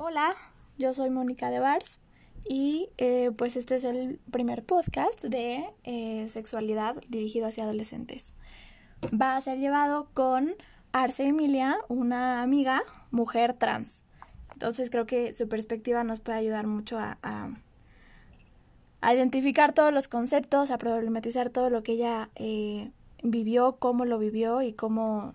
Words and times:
Hola, 0.00 0.36
yo 0.78 0.94
soy 0.94 1.10
Mónica 1.10 1.50
de 1.50 1.58
Bars 1.58 1.98
y 2.48 2.88
eh, 2.98 3.32
pues 3.36 3.56
este 3.56 3.74
es 3.74 3.82
el 3.82 4.20
primer 4.30 4.62
podcast 4.62 5.24
de 5.24 5.64
eh, 5.82 6.28
sexualidad 6.28 6.94
dirigido 7.08 7.48
hacia 7.48 7.64
adolescentes. 7.64 8.32
Va 9.12 9.34
a 9.34 9.40
ser 9.40 9.58
llevado 9.58 10.08
con 10.14 10.54
Arce 10.92 11.26
Emilia, 11.26 11.78
una 11.88 12.42
amiga, 12.42 12.84
mujer 13.10 13.54
trans. 13.54 14.04
Entonces 14.52 14.88
creo 14.88 15.04
que 15.04 15.34
su 15.34 15.48
perspectiva 15.48 16.04
nos 16.04 16.20
puede 16.20 16.38
ayudar 16.38 16.68
mucho 16.68 16.96
a, 16.96 17.18
a, 19.00 19.12
identificar 19.12 19.72
todos 19.72 19.92
los 19.92 20.06
conceptos, 20.06 20.70
a 20.70 20.78
problematizar 20.78 21.50
todo 21.50 21.70
lo 21.70 21.82
que 21.82 21.92
ella 21.94 22.30
eh, 22.36 22.92
vivió, 23.24 23.78
cómo 23.80 24.04
lo 24.04 24.20
vivió 24.20 24.62
y 24.62 24.72
cómo 24.72 25.34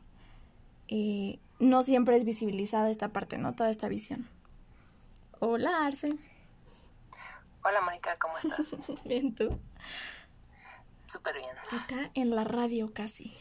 eh, 0.87 1.37
no 1.59 1.83
siempre 1.83 2.15
es 2.15 2.23
visibilizada 2.23 2.89
esta 2.89 3.09
parte, 3.09 3.37
¿no? 3.37 3.53
Toda 3.53 3.69
esta 3.69 3.89
visión. 3.89 4.29
Hola, 5.45 5.85
Arce. 5.85 6.15
Hola, 7.65 7.81
Mónica, 7.81 8.13
¿cómo 8.17 8.37
estás? 8.37 8.77
bien, 9.03 9.35
¿tú? 9.35 9.59
Súper 11.05 11.35
bien. 11.35 11.51
Acá 11.83 12.09
en 12.13 12.33
la 12.33 12.45
radio 12.45 12.93
casi. 12.93 13.33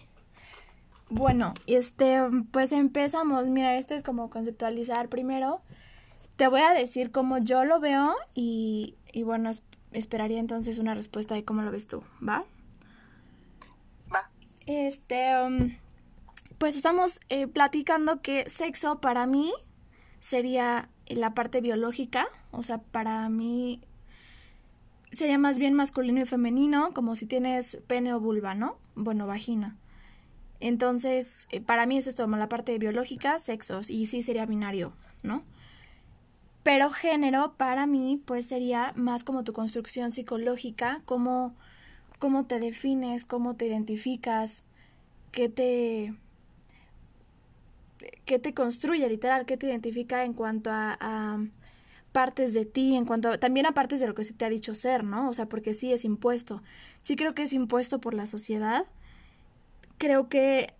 Bueno, 1.10 1.54
este, 1.68 2.18
pues 2.50 2.72
empezamos. 2.72 3.46
Mira, 3.46 3.76
esto 3.76 3.94
es 3.94 4.02
como 4.02 4.30
conceptualizar 4.30 5.08
primero. 5.10 5.62
Te 6.34 6.48
voy 6.48 6.62
a 6.62 6.72
decir 6.72 7.12
cómo 7.12 7.38
yo 7.38 7.64
lo 7.64 7.78
veo 7.78 8.16
y, 8.34 8.96
y 9.12 9.22
bueno, 9.22 9.52
esperaría 9.92 10.40
entonces 10.40 10.80
una 10.80 10.94
respuesta 10.96 11.36
de 11.36 11.44
cómo 11.44 11.62
lo 11.62 11.70
ves 11.70 11.86
tú, 11.86 12.02
¿va? 12.20 12.44
Va. 14.12 14.28
Este, 14.66 15.40
um, 15.40 15.76
pues 16.58 16.74
estamos 16.74 17.20
eh, 17.28 17.46
platicando 17.46 18.22
que 18.22 18.50
sexo 18.50 19.00
para 19.00 19.28
mí 19.28 19.52
sería 20.22 20.88
la 21.08 21.34
parte 21.34 21.60
biológica, 21.60 22.28
o 22.52 22.62
sea, 22.62 22.78
para 22.78 23.28
mí 23.28 23.80
sería 25.10 25.36
más 25.36 25.58
bien 25.58 25.74
masculino 25.74 26.20
y 26.20 26.26
femenino, 26.26 26.92
como 26.94 27.16
si 27.16 27.26
tienes 27.26 27.78
pene 27.88 28.14
o 28.14 28.20
vulva, 28.20 28.54
¿no? 28.54 28.78
Bueno, 28.94 29.26
vagina. 29.26 29.76
Entonces, 30.60 31.48
eh, 31.50 31.60
para 31.60 31.86
mí 31.86 31.98
es 31.98 32.06
esto 32.06 32.24
la 32.28 32.48
parte 32.48 32.78
biológica, 32.78 33.40
sexos, 33.40 33.90
y 33.90 34.06
sí 34.06 34.22
sería 34.22 34.46
binario, 34.46 34.92
¿no? 35.24 35.40
Pero 36.62 36.90
género, 36.90 37.54
para 37.56 37.88
mí, 37.88 38.22
pues 38.24 38.46
sería 38.46 38.92
más 38.94 39.24
como 39.24 39.42
tu 39.42 39.52
construcción 39.52 40.12
psicológica, 40.12 40.98
cómo, 41.04 41.56
cómo 42.20 42.46
te 42.46 42.60
defines, 42.60 43.24
cómo 43.24 43.56
te 43.56 43.66
identificas, 43.66 44.62
qué 45.32 45.48
te, 45.48 46.14
qué 48.24 48.38
te 48.38 48.54
construye, 48.54 49.08
literal, 49.08 49.46
qué 49.46 49.56
te 49.56 49.66
identifica 49.66 50.24
en 50.24 50.34
cuanto 50.34 50.70
a, 50.70 50.96
a 51.00 51.38
partes 52.12 52.54
de 52.54 52.64
ti, 52.64 52.96
en 52.96 53.06
cuanto 53.06 53.30
a, 53.30 53.38
también 53.38 53.66
a 53.66 53.72
partes 53.72 54.00
de 54.00 54.06
lo 54.06 54.14
que 54.14 54.24
se 54.24 54.34
te 54.34 54.44
ha 54.44 54.48
dicho 54.48 54.74
ser, 54.74 55.04
¿no? 55.04 55.28
O 55.28 55.34
sea, 55.34 55.46
porque 55.48 55.74
sí 55.74 55.92
es 55.92 56.04
impuesto. 56.04 56.62
Sí 57.00 57.16
creo 57.16 57.34
que 57.34 57.42
es 57.44 57.52
impuesto 57.52 58.00
por 58.00 58.14
la 58.14 58.26
sociedad 58.26 58.86
creo 60.02 60.28
que 60.28 60.74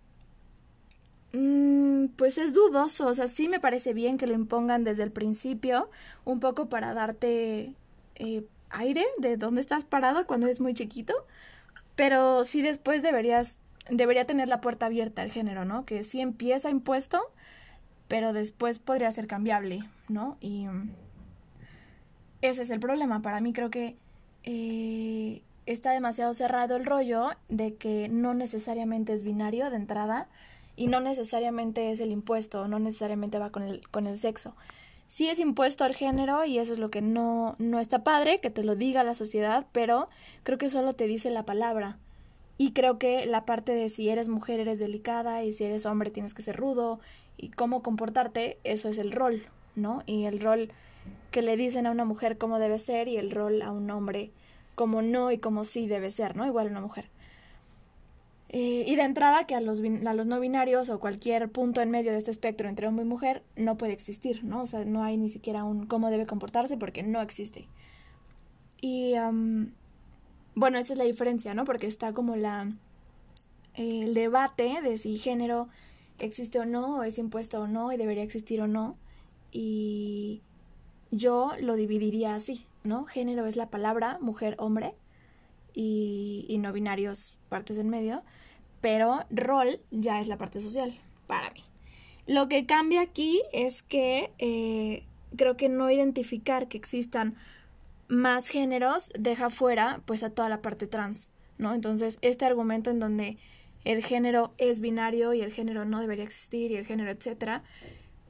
mm, 1.31 2.07
pues 2.17 2.37
es 2.37 2.51
dudoso, 2.53 3.07
o 3.07 3.13
sea, 3.13 3.29
sí 3.29 3.47
me 3.47 3.61
parece 3.61 3.93
bien 3.93 4.17
que 4.17 4.27
lo 4.27 4.33
impongan 4.33 4.83
desde 4.83 5.03
el 5.03 5.13
principio, 5.13 5.89
un 6.25 6.41
poco 6.41 6.67
para 6.67 6.93
darte 6.93 7.73
eh, 8.15 8.43
aire 8.69 9.05
de 9.19 9.37
dónde 9.37 9.61
estás 9.61 9.85
parado 9.85 10.27
cuando 10.27 10.47
eres 10.47 10.59
muy 10.59 10.73
chiquito, 10.73 11.13
pero 11.95 12.43
sí 12.43 12.61
después 12.61 13.01
deberías, 13.01 13.59
debería 13.89 14.25
tener 14.25 14.47
la 14.47 14.61
puerta 14.61 14.85
abierta 14.87 15.23
el 15.23 15.31
género, 15.31 15.65
¿no? 15.65 15.85
Que 15.85 16.03
sí 16.03 16.21
empieza 16.21 16.69
impuesto, 16.69 17.21
pero 18.07 18.33
después 18.33 18.79
podría 18.79 19.11
ser 19.11 19.27
cambiable, 19.27 19.79
¿no? 20.09 20.37
Y 20.39 20.67
ese 22.41 22.63
es 22.63 22.69
el 22.69 22.79
problema, 22.79 23.21
para 23.21 23.39
mí 23.41 23.53
creo 23.53 23.69
que 23.69 23.95
eh, 24.43 25.41
está 25.65 25.91
demasiado 25.91 26.33
cerrado 26.33 26.75
el 26.75 26.85
rollo 26.85 27.29
de 27.49 27.75
que 27.75 28.09
no 28.09 28.33
necesariamente 28.33 29.13
es 29.13 29.23
binario 29.23 29.69
de 29.69 29.77
entrada 29.77 30.27
y 30.75 30.87
no 30.87 30.99
necesariamente 30.99 31.91
es 31.91 32.01
el 32.01 32.11
impuesto, 32.11 32.67
no 32.67 32.79
necesariamente 32.79 33.39
va 33.39 33.49
con 33.49 33.63
el, 33.63 33.87
con 33.89 34.07
el 34.07 34.17
sexo. 34.17 34.55
Sí 35.07 35.29
es 35.29 35.39
impuesto 35.39 35.83
al 35.83 35.93
género 35.93 36.43
y 36.43 36.57
eso 36.57 36.73
es 36.73 36.79
lo 36.79 36.89
que 36.89 37.01
no, 37.01 37.55
no 37.59 37.79
está 37.79 38.03
padre, 38.03 38.39
que 38.39 38.49
te 38.49 38.63
lo 38.63 38.75
diga 38.75 39.03
la 39.03 39.13
sociedad, 39.13 39.67
pero 39.71 40.09
creo 40.43 40.57
que 40.57 40.69
solo 40.69 40.93
te 40.93 41.05
dice 41.05 41.29
la 41.29 41.45
palabra. 41.45 41.97
Y 42.57 42.71
creo 42.71 42.99
que 42.99 43.25
la 43.25 43.45
parte 43.45 43.73
de 43.73 43.89
si 43.89 44.09
eres 44.09 44.29
mujer 44.29 44.59
eres 44.59 44.79
delicada 44.79 45.43
y 45.43 45.51
si 45.51 45.63
eres 45.63 45.85
hombre 45.85 46.11
tienes 46.11 46.33
que 46.33 46.41
ser 46.41 46.55
rudo 46.55 46.99
y 47.37 47.49
cómo 47.49 47.81
comportarte, 47.81 48.57
eso 48.63 48.89
es 48.89 48.97
el 48.97 49.11
rol, 49.11 49.43
¿no? 49.75 50.03
Y 50.05 50.25
el 50.25 50.39
rol 50.39 50.71
que 51.31 51.41
le 51.41 51.57
dicen 51.57 51.87
a 51.87 51.91
una 51.91 52.05
mujer 52.05 52.37
cómo 52.37 52.59
debe 52.59 52.77
ser 52.79 53.07
y 53.07 53.17
el 53.17 53.31
rol 53.31 53.61
a 53.61 53.71
un 53.71 53.89
hombre 53.89 54.31
como 54.75 55.01
no 55.01 55.31
y 55.31 55.39
como 55.39 55.65
sí 55.65 55.87
debe 55.87 56.11
ser, 56.11 56.35
¿no? 56.35 56.45
Igual 56.45 56.67
una 56.67 56.81
mujer. 56.81 57.09
Y 58.55 58.95
de 58.95 59.01
entrada 59.01 59.47
que 59.47 59.55
a 59.55 59.61
los, 59.61 59.81
a 59.81 60.13
los 60.13 60.27
no 60.27 60.39
binarios 60.39 60.91
o 60.91 60.99
cualquier 60.99 61.49
punto 61.49 61.81
en 61.81 61.89
medio 61.89 62.11
de 62.11 62.19
este 62.19 62.29
espectro 62.29 62.69
entre 62.69 62.87
hombre 62.87 63.03
y 63.03 63.07
mujer 63.07 63.41
no 63.55 63.77
puede 63.77 63.93
existir, 63.93 64.43
¿no? 64.43 64.61
O 64.61 64.67
sea, 64.67 64.85
no 64.85 65.03
hay 65.03 65.17
ni 65.17 65.27
siquiera 65.27 65.63
un 65.63 65.87
cómo 65.87 66.11
debe 66.11 66.27
comportarse 66.27 66.77
porque 66.77 67.01
no 67.01 67.19
existe. 67.19 67.67
Y 68.79 69.15
bueno, 70.55 70.77
esa 70.77 70.93
es 70.93 70.99
la 70.99 71.05
diferencia, 71.05 71.53
¿no? 71.53 71.65
Porque 71.65 71.87
está 71.87 72.13
como 72.13 72.35
la 72.35 72.71
el 73.75 74.13
debate 74.13 74.81
de 74.83 74.97
si 74.97 75.17
género 75.17 75.67
existe 76.19 76.59
o 76.59 76.65
no, 76.65 76.97
o 76.97 77.03
es 77.03 77.17
impuesto 77.17 77.61
o 77.61 77.67
no, 77.67 77.91
y 77.91 77.97
debería 77.97 78.23
existir 78.23 78.61
o 78.61 78.67
no. 78.67 78.97
Y 79.51 80.41
yo 81.11 81.51
lo 81.59 81.75
dividiría 81.75 82.35
así, 82.35 82.67
¿no? 82.83 83.05
Género 83.05 83.45
es 83.45 83.55
la 83.55 83.69
palabra 83.69 84.19
mujer, 84.21 84.55
hombre 84.59 84.93
y, 85.73 86.45
y 86.47 86.57
no 86.59 86.71
binarios 86.71 87.37
partes 87.49 87.77
en 87.77 87.89
medio, 87.89 88.23
pero 88.81 89.25
rol 89.29 89.79
ya 89.91 90.19
es 90.19 90.27
la 90.27 90.37
parte 90.37 90.61
social 90.61 90.93
para 91.27 91.49
mí. 91.51 91.63
Lo 92.27 92.47
que 92.47 92.65
cambia 92.65 93.01
aquí 93.01 93.41
es 93.51 93.83
que 93.83 94.31
eh, 94.39 95.03
creo 95.35 95.57
que 95.57 95.69
no 95.69 95.89
identificar 95.89 96.67
que 96.67 96.77
existan 96.77 97.35
más 98.13 98.47
géneros 98.47 99.09
deja 99.17 99.49
fuera 99.49 100.01
pues 100.05 100.23
a 100.23 100.29
toda 100.29 100.47
la 100.47 100.61
parte 100.61 100.87
trans, 100.87 101.31
¿no? 101.57 101.73
Entonces, 101.73 102.19
este 102.21 102.45
argumento 102.45 102.91
en 102.91 102.99
donde 102.99 103.37
el 103.85 104.03
género 104.03 104.53
es 104.57 104.79
binario 104.79 105.33
y 105.33 105.41
el 105.41 105.51
género 105.51 105.83
no 105.83 105.99
debería 105.99 106.23
existir 106.23 106.71
y 106.71 106.75
el 106.75 106.85
género, 106.85 107.11
etcétera, 107.11 107.63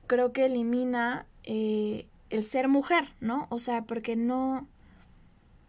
creo 0.07 0.31
que 0.31 0.45
elimina 0.45 1.25
eh, 1.44 2.07
el 2.29 2.44
ser 2.44 2.69
mujer, 2.69 3.13
¿no? 3.19 3.47
O 3.49 3.59
sea, 3.59 3.83
porque 3.83 4.16
no, 4.16 4.67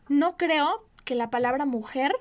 no 0.09 0.37
creo 0.37 0.87
que 1.05 1.15
la 1.15 1.31
palabra 1.31 1.67
mujer 1.67 2.13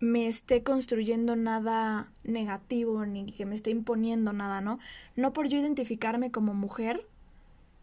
me 0.00 0.26
esté 0.26 0.62
construyendo 0.62 1.36
nada 1.36 2.12
negativo 2.24 3.06
ni 3.06 3.26
que 3.26 3.46
me 3.46 3.54
esté 3.54 3.70
imponiendo 3.70 4.32
nada, 4.32 4.60
¿no? 4.60 4.78
No 5.14 5.32
por 5.32 5.46
yo 5.46 5.58
identificarme 5.58 6.30
como 6.30 6.54
mujer, 6.54 7.06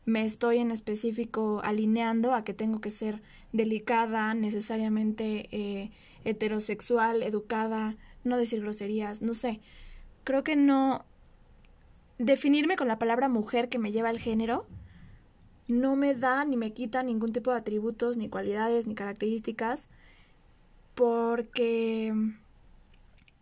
me 0.06 0.25
estoy 0.25 0.57
en 0.57 0.72
específico 0.72 1.62
alineando 1.63 2.34
a 2.34 2.44
que 2.44 2.53
tengo 2.53 2.81
que 2.81 2.91
ser 2.91 3.22
delicada, 3.53 4.34
necesariamente 4.34 5.47
eh, 5.51 5.91
heterosexual, 6.25 7.23
educada, 7.23 7.95
no 8.23 8.38
decir 8.38 8.62
groserías, 8.62 9.22
no 9.22 9.34
sé. 9.34 9.59
Creo 10.23 10.44
que 10.44 10.56
no 10.56 11.06
definirme 12.17 12.75
con 12.75 12.88
la 12.88 13.00
palabra 13.00 13.29
mujer 13.29 13.69
que 13.69 13.79
me 13.79 13.91
lleva 13.91 14.09
al 14.09 14.19
género 14.19 14.66
no 15.72 15.95
me 15.95 16.13
da 16.16 16.45
ni 16.45 16.57
me 16.57 16.73
quita 16.73 17.03
ningún 17.03 17.31
tipo 17.31 17.51
de 17.51 17.57
atributos, 17.57 18.18
ni 18.18 18.29
cualidades, 18.29 18.88
ni 18.88 18.95
características, 18.95 19.88
porque 20.95 22.13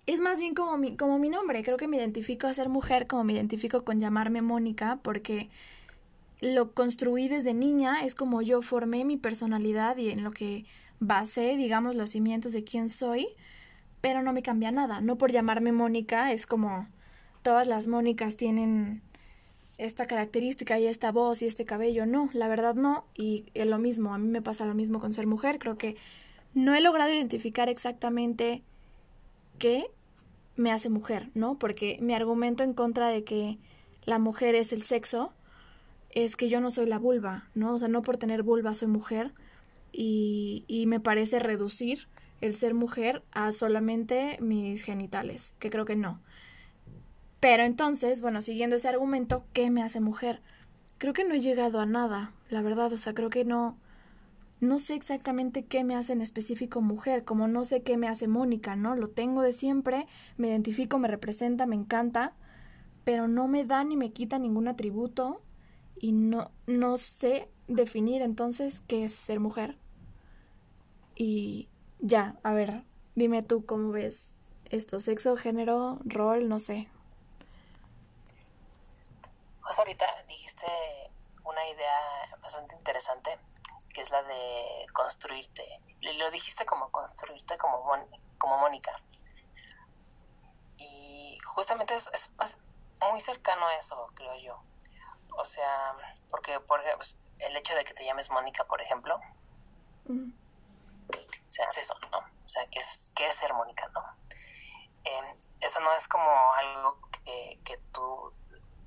es 0.06 0.20
más 0.20 0.40
bien 0.40 0.54
como 0.54 0.78
mi, 0.78 0.96
como 0.96 1.20
mi 1.20 1.30
nombre. 1.30 1.64
Creo 1.64 1.78
que 1.78 1.88
me 1.88 1.98
identifico 1.98 2.48
a 2.48 2.54
ser 2.54 2.70
mujer, 2.70 3.08
como 3.08 3.24
me 3.24 3.34
identifico 3.34 3.84
con 3.84 4.00
llamarme 4.00 4.42
Mónica, 4.42 5.00
porque 5.02 5.50
lo 6.42 6.74
construí 6.74 7.28
desde 7.28 7.54
niña, 7.54 8.04
es 8.04 8.16
como 8.16 8.42
yo 8.42 8.62
formé 8.62 9.04
mi 9.06 9.18
personalidad 9.18 9.98
y 9.98 10.10
en 10.10 10.24
lo 10.24 10.32
que 10.32 10.66
basé, 11.00 11.58
digamos, 11.58 11.96
los 11.96 12.12
cimientos 12.12 12.54
de 12.54 12.64
quién 12.64 12.90
soy, 12.90 13.28
pero 14.02 14.22
no 14.22 14.34
me 14.34 14.42
cambia 14.42 14.72
nada. 14.72 15.02
No 15.02 15.18
por 15.18 15.32
llamarme 15.32 15.72
Mónica, 15.72 16.32
es 16.32 16.46
como 16.46 16.88
todas 17.42 17.68
las 17.68 17.88
Mónicas 17.88 18.38
tienen 18.38 19.02
esta 19.78 20.06
característica 20.06 20.78
y 20.80 20.88
esta 20.88 21.12
voz 21.12 21.42
y 21.42 21.48
este 21.48 21.66
cabello. 21.66 22.06
No, 22.06 22.30
la 22.34 22.48
verdad 22.48 22.76
no. 22.76 23.06
Y 23.16 23.46
es 23.54 23.66
lo 23.66 23.80
mismo, 23.80 24.14
a 24.14 24.18
mí 24.18 24.28
me 24.28 24.42
pasa 24.42 24.66
lo 24.66 24.76
mismo 24.76 25.00
con 25.00 25.14
ser 25.14 25.28
mujer. 25.28 25.60
Creo 25.60 25.78
que 25.78 25.96
no 26.54 26.76
he 26.76 26.82
logrado 26.82 27.12
identificar 27.12 27.70
exactamente 27.70 28.62
qué 29.58 29.86
me 30.56 30.72
hace 30.72 30.90
mujer, 30.90 31.30
¿no? 31.34 31.58
Porque 31.58 31.98
mi 32.02 32.14
argumento 32.14 32.64
en 32.64 32.74
contra 32.74 33.08
de 33.08 33.24
que 33.24 33.58
la 34.04 34.20
mujer 34.20 34.56
es 34.56 34.74
el 34.74 34.84
sexo 34.84 35.34
es 36.12 36.36
que 36.36 36.50
yo 36.50 36.62
no 36.62 36.72
soy 36.72 36.86
la 36.86 37.00
vulva, 37.00 37.50
¿no? 37.54 37.74
O 37.74 37.78
sea, 37.78 37.88
no 37.88 38.02
por 38.02 38.18
tener 38.18 38.44
vulva 38.44 38.74
soy 38.74 38.88
mujer 38.88 39.34
y, 39.92 40.66
y 40.68 40.86
me 40.86 41.00
parece 41.00 41.40
reducir 41.40 42.08
el 42.42 42.54
ser 42.54 42.74
mujer 42.74 43.24
a 43.32 43.52
solamente 43.52 44.38
mis 44.42 44.84
genitales, 44.84 45.54
que 45.60 45.70
creo 45.70 45.86
que 45.86 45.96
no. 45.96 46.22
Pero 47.40 47.64
entonces, 47.64 48.22
bueno, 48.22 48.42
siguiendo 48.42 48.76
ese 48.76 48.88
argumento, 48.88 49.46
¿qué 49.54 49.70
me 49.70 49.84
hace 49.84 50.00
mujer? 50.00 50.42
creo 51.00 51.14
que 51.14 51.24
no 51.24 51.34
he 51.34 51.40
llegado 51.40 51.80
a 51.80 51.88
nada, 51.88 52.32
la 52.50 52.62
verdad, 52.62 52.94
o 52.94 52.98
sea, 52.98 53.16
creo 53.16 53.32
que 53.32 53.44
no 53.44 53.78
no 54.62 54.78
sé 54.78 54.94
exactamente 54.96 55.64
qué 55.64 55.86
me 55.86 55.96
hace 55.96 56.12
en 56.12 56.22
específico 56.22 56.82
mujer, 56.82 57.24
como 57.24 57.48
no 57.48 57.64
sé 57.64 57.82
qué 57.82 57.96
me 57.96 58.10
hace 58.10 58.28
Mónica, 58.28 58.76
¿no? 58.76 58.94
Lo 58.98 59.08
tengo 59.08 59.42
de 59.42 59.54
siempre, 59.54 60.06
me 60.36 60.50
identifico, 60.50 61.00
me 61.00 61.08
representa, 61.08 61.66
me 61.66 61.78
encanta, 61.78 62.34
pero 63.06 63.30
no 63.30 63.48
me 63.48 63.64
da 63.64 63.86
ni 63.86 63.96
me 63.96 64.12
quita 64.12 64.38
ningún 64.38 64.68
atributo 64.68 65.42
y 66.00 66.14
no 66.14 66.52
no 66.66 66.98
sé 66.98 67.50
definir 67.68 68.22
entonces 68.22 68.82
qué 68.88 69.06
es 69.06 69.14
ser 69.14 69.40
mujer. 69.40 69.78
Y 71.16 71.70
ya, 72.00 72.38
a 72.44 72.54
ver, 72.54 72.84
dime 73.16 73.44
tú 73.44 73.66
cómo 73.66 73.92
ves 73.92 74.34
esto, 74.70 75.00
sexo, 75.00 75.36
género, 75.36 76.00
rol, 76.06 76.48
no 76.48 76.60
sé. 76.60 76.90
Pues 79.62 79.78
ahorita 79.78 80.06
dijiste 80.28 80.66
una 81.44 81.68
idea 81.68 82.38
bastante 82.42 82.76
interesante, 82.76 83.38
que 83.94 84.02
es 84.02 84.10
la 84.12 84.24
de 84.24 84.86
construirte. 84.94 85.64
Lo 86.02 86.32
dijiste 86.32 86.66
como 86.66 86.90
construirte 86.90 87.58
como, 87.58 87.84
como 88.38 88.58
Mónica. 88.58 89.00
Y 90.78 91.38
justamente 91.46 91.96
es, 91.96 92.10
es, 92.14 92.32
muy 93.12 93.20
cercano 93.22 93.66
a 93.66 93.76
eso, 93.76 94.08
creo 94.14 94.36
yo. 94.38 94.62
O 95.38 95.46
sea, 95.46 95.96
porque, 96.30 96.60
porque 96.60 96.90
pues, 96.96 97.18
el 97.40 97.56
hecho 97.56 97.76
de 97.76 97.84
que 97.84 97.94
te 97.94 98.06
llames 98.06 98.30
Mónica, 98.32 98.66
por 98.66 98.82
ejemplo, 98.82 99.20
o 100.08 101.52
sea, 101.52 101.66
es 101.70 101.78
eso, 101.78 101.96
¿no? 102.12 102.18
O 102.18 102.50
sea, 102.50 102.66
¿qué 102.68 102.80
es, 102.80 103.12
qué 103.16 103.26
es 103.28 103.36
ser 103.36 103.54
Mónica, 103.54 103.88
no? 103.90 104.02
Eh, 105.04 105.30
eso 105.62 105.80
no 105.80 105.94
es 105.94 106.08
como 106.08 106.30
algo 106.54 107.00
que, 107.12 107.60
que 107.64 107.78
tú 107.94 108.34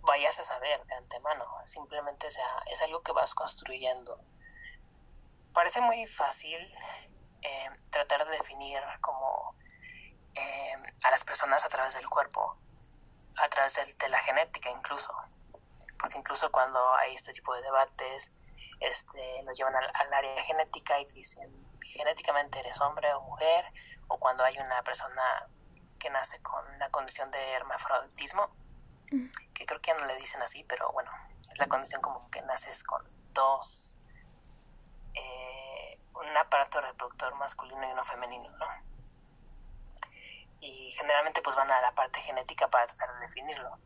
vayas 0.03 0.39
a 0.41 0.45
saber 0.45 0.85
de 0.87 0.95
antemano, 0.97 1.45
simplemente 1.65 2.27
o 2.27 2.31
sea, 2.31 2.63
es 2.67 2.83
algo 2.83 3.03
que 3.03 3.13
vas 3.13 3.35
construyendo. 3.35 4.19
Parece 5.53 5.81
muy 5.81 6.07
fácil 6.07 6.59
eh, 7.43 7.71
tratar 7.91 8.25
de 8.25 8.33
definir 8.33 8.81
como 9.01 9.55
eh, 10.35 10.75
a 11.05 11.11
las 11.11 11.25
personas 11.25 11.65
a 11.65 11.69
través 11.69 11.95
del 11.95 12.09
cuerpo, 12.09 12.59
a 13.37 13.49
través 13.49 13.97
de, 13.99 14.09
la 14.09 14.19
genética 14.21 14.71
incluso, 14.71 15.13
porque 16.03 16.19
incluso 16.19 16.51
cuando 16.51 16.79
hay 16.97 17.15
este 17.15 17.33
tipo 17.33 17.55
de 17.55 17.63
debates, 17.63 18.33
este, 18.81 19.43
nos 19.47 19.57
llevan 19.57 19.77
al, 19.77 19.91
al 19.95 20.13
área 20.13 20.43
genética 20.43 20.99
y 20.99 21.07
dicen 21.07 21.63
genéticamente 21.81 22.59
eres 22.59 22.81
hombre 22.81 23.13
o 23.15 23.21
mujer, 23.23 23.65
o 24.09 24.19
cuando 24.19 24.45
hay 24.45 24.59
una 24.59 24.83
persona 24.83 25.47
que 25.99 26.11
nace 26.11 26.41
con 26.43 26.67
una 26.75 26.91
condición 26.91 27.31
de 27.31 27.53
hermafroditismo, 27.53 28.51
que 29.55 29.67
creo 29.67 29.81
que 29.81 29.93
ya 29.93 29.99
no 29.99 30.07
le 30.07 30.17
dicen 30.17 30.43
así, 30.43 30.65
pero 30.65 30.91
bueno, 30.93 31.11
es 31.39 31.59
la 31.59 31.69
condición 31.69 32.01
como 32.01 32.31
que 32.31 32.43
naces 32.43 32.83
con 32.83 33.07
dos, 33.33 33.97
eh, 35.15 36.01
un 36.15 36.37
aparato 36.37 36.81
reproductor 36.81 37.35
masculino 37.37 37.87
y 37.87 37.93
uno 37.93 38.05
femenino, 38.05 38.51
¿no? 38.57 38.67
Y 40.61 40.91
generalmente 40.93 41.43
pues 41.43 41.57
van 41.57 41.71
a 41.71 41.81
la 41.81 41.95
parte 41.95 42.21
genética 42.21 42.69
para 42.69 42.87
tratar 42.87 43.15
de 43.15 43.27
definirlo. 43.27 43.79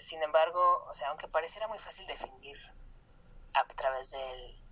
Sin 0.00 0.22
embargo, 0.22 0.84
o 0.88 0.94
sea, 0.94 1.08
aunque 1.08 1.28
pareciera 1.28 1.68
muy 1.68 1.78
fácil 1.78 2.06
definir 2.06 2.58
a 3.54 3.64
través 3.66 4.10
del, 4.10 4.62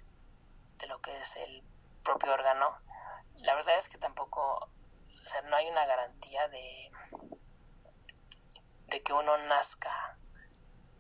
de 0.79 0.87
lo 0.87 1.01
que 1.01 1.17
es 1.17 1.37
el 1.37 1.63
propio 2.03 2.33
órgano, 2.33 2.77
la 3.37 3.55
verdad 3.55 3.77
es 3.79 3.89
que 3.89 3.99
tampoco, 3.99 4.41
o 4.41 5.29
sea, 5.29 5.43
no 5.43 5.57
hay 5.57 5.69
una 5.69 5.87
garantía 5.87 6.49
de 6.49 6.91
de 8.89 9.03
que 9.03 9.13
uno 9.13 9.37
nazca 9.37 10.17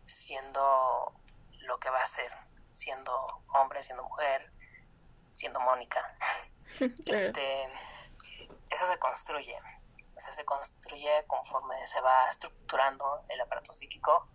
siendo 0.04 1.12
lo 1.60 1.78
que 1.78 1.90
va 1.90 2.00
a 2.00 2.06
ser, 2.06 2.31
siendo 2.72 3.12
hombre, 3.48 3.82
siendo 3.82 4.04
mujer, 4.04 4.52
siendo 5.32 5.60
Mónica. 5.60 6.00
Este, 7.06 7.72
eso 8.69 8.86
se 8.86 8.98
construye, 8.98 9.58
o 10.19 10.20
sea, 10.20 10.32
se 10.32 10.44
construye 10.44 11.25
conforme 11.26 11.75
se 11.87 12.00
va 12.00 12.26
estructurando 12.26 13.25
el 13.29 13.41
aparato 13.41 13.73
psíquico, 13.73 14.29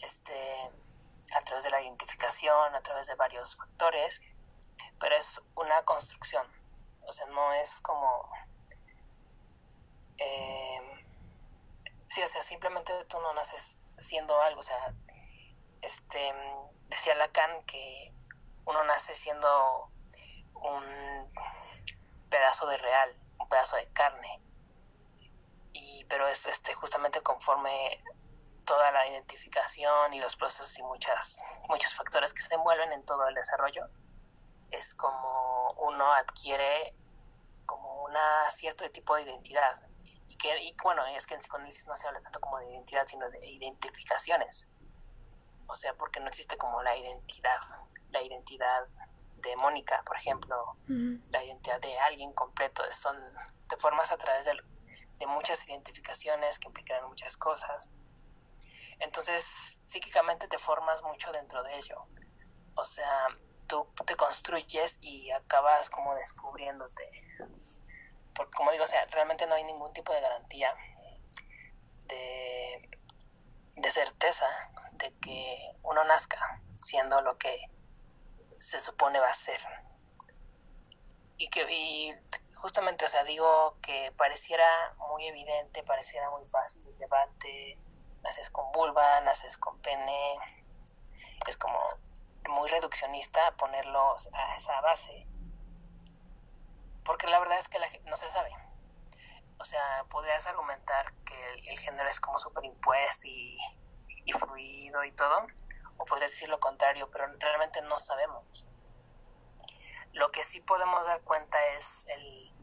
este, 0.00 0.70
a 1.34 1.40
través 1.40 1.64
de 1.64 1.70
la 1.70 1.82
identificación, 1.82 2.74
a 2.74 2.80
través 2.80 3.08
de 3.08 3.16
varios 3.16 3.56
factores, 3.56 4.22
pero 5.00 5.16
es 5.16 5.42
una 5.56 5.84
construcción, 5.84 6.46
o 7.06 7.12
sea, 7.12 7.26
no 7.26 7.52
es 7.54 7.80
como 7.80 8.30
eh, 10.18 11.04
Sí, 12.14 12.22
o 12.22 12.28
sea, 12.28 12.42
simplemente 12.44 12.92
tú 13.06 13.18
no 13.20 13.34
naces 13.34 13.76
siendo 13.98 14.40
algo, 14.40 14.60
o 14.60 14.62
sea, 14.62 14.94
este, 15.82 16.32
decía 16.88 17.16
Lacan 17.16 17.64
que 17.64 18.14
uno 18.66 18.84
nace 18.84 19.14
siendo 19.14 19.90
un 20.54 21.32
pedazo 22.30 22.68
de 22.68 22.76
real, 22.76 23.16
un 23.40 23.48
pedazo 23.48 23.74
de 23.78 23.88
carne, 23.88 24.40
y, 26.04 26.06
pero 26.06 26.28
es 26.28 26.46
este, 26.46 26.74
justamente 26.74 27.20
conforme 27.22 28.02
toda 28.66 28.90
la 28.92 29.06
identificación 29.06 30.14
y 30.14 30.20
los 30.20 30.36
procesos 30.36 30.78
y 30.78 30.82
muchas, 30.82 31.42
muchos 31.68 31.94
factores 31.94 32.32
que 32.32 32.42
se 32.42 32.54
envuelven 32.54 32.92
en 32.92 33.04
todo 33.04 33.26
el 33.28 33.34
desarrollo, 33.34 33.88
es 34.70 34.94
como 34.94 35.72
uno 35.78 36.12
adquiere 36.12 36.94
como 37.66 38.04
una 38.04 38.50
cierto 38.50 38.88
tipo 38.90 39.14
de 39.16 39.22
identidad 39.22 39.82
y, 40.44 40.76
bueno, 40.82 41.06
es 41.06 41.26
que 41.26 41.34
en 41.34 41.40
psicoanálisis 41.40 41.86
no 41.86 41.96
se 41.96 42.06
habla 42.06 42.20
tanto 42.20 42.40
como 42.40 42.58
de 42.58 42.70
identidad, 42.70 43.06
sino 43.06 43.28
de 43.30 43.46
identificaciones. 43.46 44.68
O 45.66 45.74
sea, 45.74 45.94
porque 45.94 46.20
no 46.20 46.28
existe 46.28 46.56
como 46.56 46.82
la 46.82 46.96
identidad, 46.96 47.58
la 48.10 48.22
identidad 48.22 48.86
de 49.36 49.56
Mónica, 49.56 50.02
por 50.04 50.16
ejemplo, 50.16 50.76
la 50.86 51.44
identidad 51.44 51.80
de 51.80 51.98
alguien 51.98 52.32
completo, 52.32 52.82
son, 52.90 53.16
te 53.68 53.76
formas 53.76 54.12
a 54.12 54.18
través 54.18 54.44
de, 54.44 54.52
de 55.18 55.26
muchas 55.26 55.68
identificaciones 55.68 56.58
que 56.58 56.68
implican 56.68 57.08
muchas 57.08 57.36
cosas. 57.36 57.88
Entonces, 59.00 59.82
psíquicamente 59.84 60.48
te 60.48 60.58
formas 60.58 61.02
mucho 61.02 61.32
dentro 61.32 61.62
de 61.62 61.76
ello. 61.76 62.06
O 62.74 62.84
sea, 62.84 63.28
tú 63.66 63.86
te 64.06 64.14
construyes 64.16 64.98
y 65.00 65.30
acabas 65.30 65.90
como 65.90 66.14
descubriéndote 66.14 67.10
porque 68.34 68.50
como 68.56 68.72
digo, 68.72 68.84
o 68.84 68.86
sea, 68.86 69.04
realmente 69.12 69.46
no 69.46 69.54
hay 69.54 69.64
ningún 69.64 69.92
tipo 69.92 70.12
de 70.12 70.20
garantía 70.20 70.74
de, 72.08 72.90
de 73.76 73.90
certeza 73.90 74.46
de 74.92 75.12
que 75.20 75.72
uno 75.82 76.04
nazca 76.04 76.60
siendo 76.74 77.20
lo 77.22 77.38
que 77.38 77.70
se 78.58 78.80
supone 78.80 79.20
va 79.20 79.30
a 79.30 79.34
ser. 79.34 79.60
Y 81.36 81.48
que 81.48 81.64
y 81.72 82.14
justamente, 82.64 83.04
o 83.04 83.08
sea, 83.08 83.24
digo 83.24 83.76
que 83.82 84.10
pareciera 84.16 84.64
muy 85.10 85.26
evidente, 85.26 85.82
pareciera 85.82 86.30
muy 86.30 86.46
fácil 86.46 86.82
el 86.86 86.96
debate, 86.96 87.78
naces 88.22 88.48
con 88.48 88.72
vulva, 88.72 89.20
naces 89.20 89.58
con 89.58 89.78
pene, 89.80 90.38
es 91.46 91.58
como 91.58 91.78
muy 92.48 92.66
reduccionista 92.70 93.54
ponerlos 93.58 94.30
a 94.32 94.56
esa 94.56 94.80
base 94.80 95.26
porque 97.04 97.26
la 97.26 97.38
verdad 97.38 97.58
es 97.58 97.68
que 97.68 97.78
la, 97.78 97.86
no 98.06 98.16
se 98.16 98.30
sabe. 98.30 98.50
O 99.58 99.64
sea, 99.64 100.04
podrías 100.08 100.46
argumentar 100.46 101.12
que 101.26 101.54
el, 101.68 101.78
género 101.78 102.08
es 102.08 102.18
como 102.18 102.38
superimpuesto 102.38 103.28
y, 103.28 103.58
y 104.24 104.32
fluido 104.32 105.04
y 105.04 105.12
todo, 105.12 105.46
o 105.98 106.04
podrías 106.06 106.30
decir 106.30 106.48
lo 106.48 106.58
contrario, 106.58 107.10
pero 107.10 107.26
realmente 107.38 107.82
no 107.82 107.98
sabemos. 107.98 108.66
Lo 110.12 110.30
que 110.30 110.42
sí 110.42 110.62
podemos 110.62 111.06
dar 111.06 111.20
cuenta 111.22 111.58
es 111.76 112.06
el, 112.08 112.53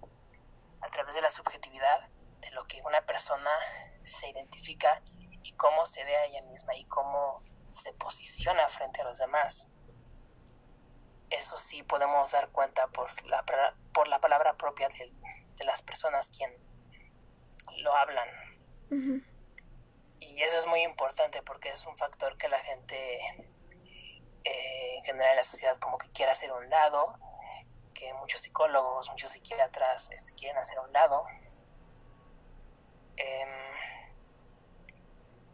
a 0.82 0.90
través 0.90 1.16
de 1.16 1.22
la 1.22 1.30
subjetividad, 1.30 2.08
de 2.40 2.52
lo 2.52 2.66
que 2.66 2.82
una 2.84 3.06
persona 3.06 3.52
se 4.04 4.30
identifica 4.30 5.02
y 5.44 5.54
cómo 5.54 5.86
se 5.86 6.04
ve 6.04 6.16
a 6.16 6.26
ella 6.26 6.42
misma 6.44 6.76
y 6.76 6.86
cómo 6.86 7.44
se 7.74 7.94
posiciona 7.94 8.68
frente 8.68 9.02
a 9.02 9.06
los 9.06 9.20
demás 9.20 9.70
eso 11.32 11.58
sí 11.58 11.82
podemos 11.84 12.32
dar 12.32 12.50
cuenta 12.50 12.88
por 12.88 13.10
la, 13.26 13.44
por 13.94 14.08
la 14.08 14.20
palabra 14.20 14.56
propia 14.56 14.90
de, 14.90 15.12
las 15.66 15.82
personas 15.82 16.32
quien 16.36 16.52
lo 17.78 17.96
hablan. 17.96 18.28
Y 20.20 20.42
eso 20.42 20.58
es 20.58 20.68
muy 20.68 20.82
importante 20.82 21.42
porque 21.44 21.70
es 21.70 21.86
un 21.86 21.96
factor 21.98 22.36
que 22.38 22.50
la 22.50 22.60
gente 22.60 23.20
eh, 24.44 24.98
en 24.98 25.04
general 25.04 25.32
en 25.32 25.36
la 25.38 25.44
sociedad 25.44 25.78
como 25.78 25.98
que 25.98 26.10
quiere 26.10 26.32
hacer 26.32 26.50
a 26.50 26.56
un 26.56 26.70
lado, 26.70 27.16
que 27.94 28.14
muchos 28.16 28.42
psicólogos, 28.42 29.10
muchos 29.10 29.32
psiquiatras 29.32 30.10
este, 30.12 30.34
quieren 30.34 30.58
hacer 30.58 30.78
a 30.78 30.82
un 30.82 30.94
lado. 30.94 31.24
Em, 33.18 33.50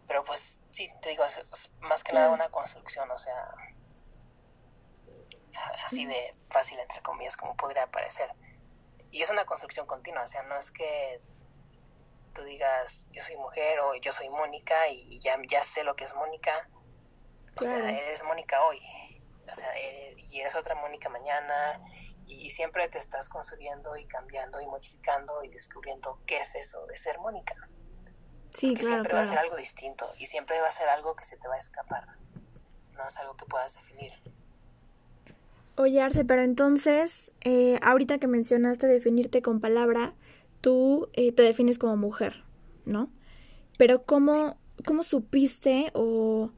pero 0.08 0.24
pues 0.24 0.62
sí, 0.70 0.90
te 1.02 1.10
digo, 1.10 1.26
es 1.26 1.72
más 1.80 2.04
que 2.04 2.14
nada 2.14 2.30
una 2.30 2.50
construcción, 2.50 3.10
o 3.12 3.18
sea, 3.18 3.54
así 5.86 6.06
de 6.06 6.34
fácil, 6.50 6.80
entre 6.80 7.02
comillas, 7.02 7.36
como 7.36 7.56
podría 7.56 7.88
parecer. 7.88 8.32
Y 9.12 9.22
es 9.22 9.30
una 9.30 9.46
construcción 9.46 9.86
continua, 9.86 10.24
o 10.24 10.28
sea, 10.28 10.44
no 10.44 10.58
es 10.58 10.72
que 10.72 11.22
tú 12.34 12.44
digas 12.44 13.08
yo 13.12 13.24
soy 13.24 13.36
mujer 13.38 13.80
o 13.80 13.96
yo 13.96 14.12
soy 14.12 14.30
Mónica 14.30 14.88
y 14.90 15.20
ya, 15.20 15.38
ya 15.50 15.64
sé 15.64 15.84
lo 15.84 15.96
que 15.96 16.04
es 16.04 16.14
Mónica, 16.14 16.70
O 17.60 17.64
sea, 17.64 17.78
eres 17.78 18.24
Mónica 18.24 18.64
hoy, 18.66 18.80
o 19.50 19.54
sea, 19.54 19.76
eh, 19.76 20.14
y 20.18 20.40
eres 20.40 20.56
otra 20.56 20.76
Mónica 20.76 21.10
mañana, 21.10 21.82
y 22.28 22.50
siempre 22.50 22.88
te 22.90 22.98
estás 22.98 23.30
construyendo 23.30 23.96
y 23.96 24.06
cambiando 24.06 24.62
y 24.62 24.66
modificando 24.66 25.44
y 25.44 25.50
descubriendo 25.50 26.20
qué 26.26 26.38
es 26.38 26.56
eso 26.56 26.86
de 26.88 26.98
ser 26.98 27.20
Mónica. 27.20 27.56
Sí, 28.52 28.74
que 28.74 28.84
siempre 28.84 29.14
va 29.14 29.22
a 29.22 29.26
ser 29.26 29.40
algo 29.40 29.56
distinto 29.56 30.12
y 30.18 30.26
siempre 30.26 30.60
va 30.60 30.68
a 30.68 30.72
ser 30.72 30.90
algo 30.90 31.16
que 31.16 31.24
se 31.24 31.38
te 31.38 31.48
va 31.48 31.56
a 31.56 31.58
escapar. 31.58 32.08
No 32.96 33.06
es 33.06 33.18
algo 33.20 33.36
que 33.36 33.46
puedas 33.46 33.76
definir. 33.76 34.12
Oye, 35.76 36.02
Arce, 36.02 36.26
pero 36.26 36.42
entonces, 36.42 37.32
eh, 37.42 37.80
ahorita 37.84 38.18
que 38.18 38.28
mencionaste 38.28 38.88
definirte 38.88 39.44
con 39.44 39.60
palabra, 39.60 40.16
tú 40.60 41.08
eh, 41.14 41.32
te 41.32 41.44
defines 41.44 41.78
como 41.78 41.96
mujer, 41.98 42.44
¿no? 42.86 43.12
Pero 43.78 44.04
¿cómo, 44.04 44.58
¿cómo 44.86 45.04
supiste 45.04 45.92
o 45.94 46.52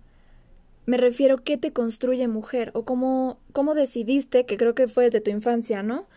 me 0.89 0.97
refiero 0.97 1.37
qué 1.37 1.55
te 1.55 1.71
construye 1.71 2.27
mujer 2.27 2.71
o 2.73 2.83
cómo, 2.83 3.39
cómo 3.51 3.75
decidiste, 3.75 4.47
que 4.47 4.57
creo 4.57 4.73
que 4.73 4.87
fue 4.87 5.03
desde 5.03 5.21
tu 5.21 5.29
infancia, 5.29 5.83
¿no? 5.83 6.07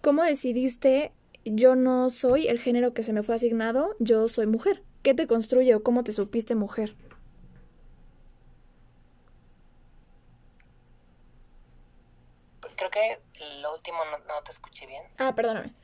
¿Cómo 0.00 0.24
decidiste 0.24 1.12
yo 1.44 1.76
no 1.76 2.08
soy 2.08 2.48
el 2.48 2.58
género 2.58 2.94
que 2.94 3.02
se 3.02 3.12
me 3.12 3.22
fue 3.22 3.34
asignado, 3.34 3.94
yo 3.98 4.28
soy 4.28 4.46
mujer? 4.46 4.82
¿Qué 5.02 5.12
te 5.12 5.26
construye 5.26 5.74
o 5.74 5.82
cómo 5.82 6.04
te 6.04 6.12
supiste 6.12 6.54
mujer? 6.54 6.94
Creo 12.76 12.90
que 12.90 13.20
lo 13.60 13.74
último 13.74 13.98
no, 14.26 14.42
te 14.42 14.52
escuché 14.52 14.86
bien. 14.86 15.02
Ah, 15.18 15.34
perdóname. 15.34 15.74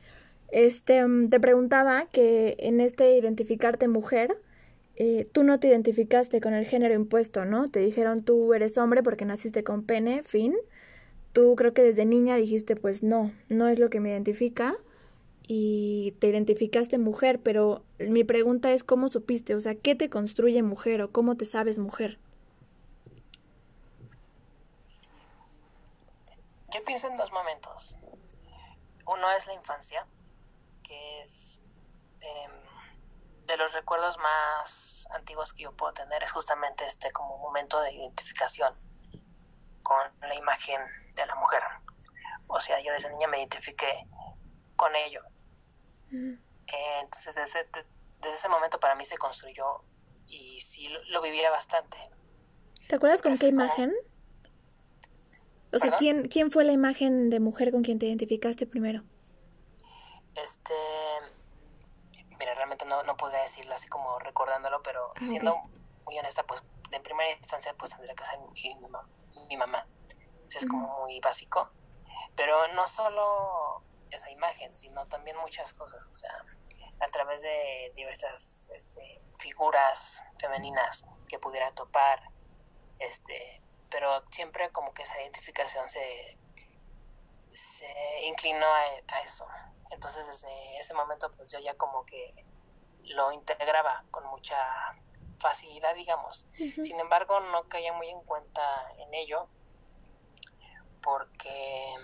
Este, 0.47 1.05
mm, 1.05 1.29
te 1.29 1.39
preguntaba 1.39 2.07
que 2.07 2.55
en 2.57 2.81
este 2.81 3.15
identificarte 3.15 3.87
mujer, 3.87 4.35
eh, 5.03 5.25
tú 5.25 5.43
no 5.43 5.59
te 5.59 5.67
identificaste 5.67 6.41
con 6.41 6.53
el 6.53 6.63
género 6.63 6.93
impuesto, 6.93 7.43
¿no? 7.43 7.67
Te 7.67 7.79
dijeron 7.79 8.23
tú 8.23 8.53
eres 8.53 8.77
hombre 8.77 9.01
porque 9.01 9.25
naciste 9.25 9.63
con 9.63 9.81
pene, 9.81 10.21
fin. 10.21 10.55
Tú 11.33 11.55
creo 11.55 11.73
que 11.73 11.81
desde 11.81 12.05
niña 12.05 12.35
dijiste, 12.35 12.75
pues 12.75 13.01
no, 13.01 13.31
no 13.49 13.67
es 13.67 13.79
lo 13.79 13.89
que 13.89 13.99
me 13.99 14.11
identifica 14.11 14.75
y 15.47 16.11
te 16.19 16.27
identificaste 16.27 16.99
mujer, 16.99 17.39
pero 17.41 17.83
mi 17.97 18.23
pregunta 18.23 18.73
es 18.73 18.83
cómo 18.83 19.07
supiste, 19.07 19.55
o 19.55 19.59
sea, 19.59 19.73
¿qué 19.73 19.95
te 19.95 20.11
construye 20.11 20.61
mujer 20.61 21.01
o 21.01 21.11
cómo 21.11 21.35
te 21.35 21.45
sabes 21.45 21.79
mujer? 21.79 22.19
Yo 26.71 26.83
pienso 26.85 27.07
en 27.07 27.17
dos 27.17 27.31
momentos. 27.31 27.97
Uno 29.07 29.31
es 29.35 29.47
la 29.47 29.55
infancia, 29.55 30.05
que 30.83 31.21
es 31.23 31.63
em, 32.21 32.70
de 33.51 33.57
los 33.57 33.73
recuerdos 33.73 34.17
más 34.17 35.07
antiguos 35.11 35.53
que 35.53 35.63
yo 35.63 35.73
puedo 35.73 35.93
tener, 35.93 36.23
es 36.23 36.31
justamente 36.31 36.85
este 36.85 37.11
como 37.11 37.37
momento 37.37 37.81
de 37.81 37.91
identificación 37.93 38.73
con 39.83 39.99
la 40.21 40.35
imagen 40.35 40.79
de 41.15 41.25
la 41.25 41.35
mujer. 41.35 41.61
O 42.47 42.59
sea, 42.59 42.79
yo 42.81 42.91
desde 42.93 43.09
niña 43.11 43.27
me 43.27 43.39
identifiqué 43.39 44.07
con 44.75 44.95
ello. 44.95 45.21
Eh, 46.11 46.99
entonces, 47.01 47.35
desde, 47.35 47.67
ese 48.23 48.49
momento 48.49 48.79
para 48.79 48.95
mí 48.95 49.03
se 49.05 49.17
construyó 49.17 49.83
y 50.27 50.59
sí 50.61 50.87
lo, 51.09 51.21
vivía 51.21 51.49
bastante. 51.49 51.97
¿Te 52.87 52.95
acuerdas 52.95 53.21
con 53.21 53.37
qué 53.37 53.47
imagen? 53.47 53.91
O 55.73 55.79
sea, 55.79 55.91
¿quién, 55.91 56.27
¿quién 56.27 56.51
fue 56.51 56.63
la 56.63 56.73
imagen 56.73 57.29
de 57.29 57.39
mujer 57.39 57.71
con 57.71 57.83
quien 57.83 57.99
te 57.99 58.05
identificaste 58.05 58.65
primero? 58.65 59.03
Este. 60.35 60.73
Mira, 62.41 62.55
realmente 62.55 62.85
no, 62.85 63.03
no 63.03 63.15
podría 63.15 63.41
decirlo 63.41 63.75
así 63.75 63.87
como 63.87 64.17
recordándolo, 64.17 64.81
pero 64.81 65.13
siendo 65.21 65.61
muy 66.05 66.17
honesta, 66.17 66.41
pues 66.41 66.63
en 66.89 67.03
primera 67.03 67.31
instancia, 67.33 67.75
pues 67.75 67.91
tendría 67.91 68.15
que 68.15 68.25
ser 68.25 68.39
mi, 68.39 68.75
mi, 69.47 69.57
mamá. 69.57 69.85
Eso 70.49 70.57
es 70.57 70.65
como 70.65 70.87
muy 71.01 71.19
básico. 71.19 71.69
Pero 72.35 72.67
no 72.69 72.87
solo 72.87 73.83
esa 74.09 74.31
imagen, 74.31 74.75
sino 74.75 75.05
también 75.07 75.37
muchas 75.37 75.71
cosas, 75.75 76.07
o 76.07 76.13
sea, 76.15 76.33
a 76.99 77.05
través 77.11 77.43
de 77.43 77.91
diversas 77.95 78.71
este, 78.73 79.21
figuras 79.37 80.23
femeninas 80.39 81.05
que 81.29 81.37
pudiera 81.37 81.71
topar, 81.75 82.23
este, 82.97 83.61
pero 83.91 84.23
siempre 84.31 84.71
como 84.71 84.95
que 84.95 85.03
esa 85.03 85.21
identificación 85.21 85.87
se, 85.91 86.39
se 87.53 88.21
inclinó 88.23 88.65
a, 88.65 89.19
eso. 89.23 89.45
Entonces 89.91 90.27
desde 90.27 90.77
ese 90.77 90.93
momento 90.93 91.29
pues 91.31 91.51
yo 91.51 91.59
ya 91.59 91.75
como 91.75 92.05
que 92.05 92.33
lo 93.03 93.31
integraba 93.31 94.03
con 94.11 94.25
mucha 94.27 94.57
facilidad, 95.39 95.93
digamos. 95.95 96.45
Sin 96.55 96.99
embargo, 96.99 97.39
no 97.39 97.67
caía 97.67 97.93
muy 97.93 98.09
en 98.09 98.21
cuenta 98.21 98.61
en 98.97 99.13
ello 99.13 99.47
porque 101.01 101.95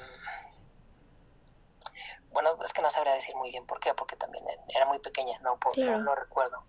bueno, 2.32 2.56
es 2.64 2.74
que 2.74 2.82
no 2.82 2.90
sabría 2.90 3.14
decir 3.14 3.36
muy 3.36 3.50
bien 3.50 3.66
por 3.66 3.80
qué, 3.80 3.94
porque 3.94 4.16
también 4.16 4.46
era 4.68 4.86
muy 4.86 5.00
pequeña, 5.00 5.40
no, 5.40 5.58
no, 5.76 6.16
recuerdo. 6.16 6.64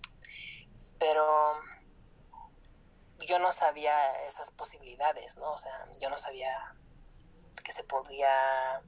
Pero 0.99 1.61
yo 3.27 3.39
no 3.39 3.53
sabía 3.53 4.23
esas 4.23 4.51
posibilidades, 4.51 5.37
¿no? 5.37 5.53
O 5.53 5.59
sea, 5.59 5.87
yo 6.01 6.09
no 6.09 6.19
sabía 6.19 6.75
que 7.63 7.73
se 7.73 7.85
podía... 7.85 8.81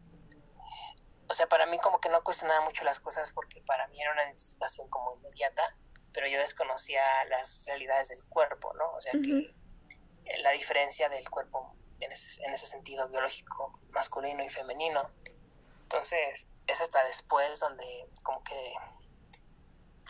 O 1.31 1.33
sea, 1.33 1.49
para 1.49 1.65
mí 1.67 1.79
como 1.79 2.01
que 2.01 2.09
no 2.09 2.25
cuestionaba 2.25 2.65
mucho 2.65 2.83
las 2.83 2.99
cosas 2.99 3.31
porque 3.33 3.63
para 3.63 3.87
mí 3.87 4.03
era 4.03 4.11
una 4.11 4.25
identificación 4.25 4.89
como 4.89 5.15
inmediata, 5.15 5.77
pero 6.13 6.27
yo 6.27 6.41
desconocía 6.41 7.03
las 7.27 7.65
realidades 7.69 8.09
del 8.09 8.25
cuerpo, 8.25 8.75
¿no? 8.75 8.93
O 8.95 9.01
sea, 9.01 9.13
que 9.13 9.55
la 10.43 10.51
diferencia 10.51 11.09
del 11.09 11.31
cuerpo 11.31 11.77
en 12.01 12.11
ese, 12.11 12.43
en 12.43 12.53
ese 12.53 12.67
sentido 12.67 13.09
biológico 13.09 13.79
masculino 13.91 14.43
y 14.43 14.49
femenino. 14.49 15.09
Entonces, 15.83 16.49
es 16.67 16.81
hasta 16.81 17.05
después 17.05 17.61
donde 17.61 18.09
como 18.25 18.43
que 18.43 18.75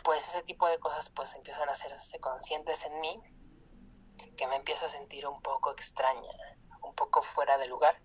pues 0.03 0.27
ese 0.27 0.41
tipo 0.41 0.67
de 0.67 0.79
cosas 0.79 1.11
pues 1.11 1.35
empiezan 1.35 1.69
a 1.69 1.73
hacerse 1.73 2.19
conscientes 2.19 2.83
en 2.85 2.99
mí 2.99 3.21
que 4.35 4.47
me 4.47 4.55
empiezo 4.55 4.87
a 4.87 4.89
sentir 4.89 5.27
un 5.27 5.39
poco 5.43 5.71
extraña, 5.71 6.31
un 6.81 6.95
poco 6.95 7.21
fuera 7.21 7.59
de 7.59 7.67
lugar. 7.67 8.01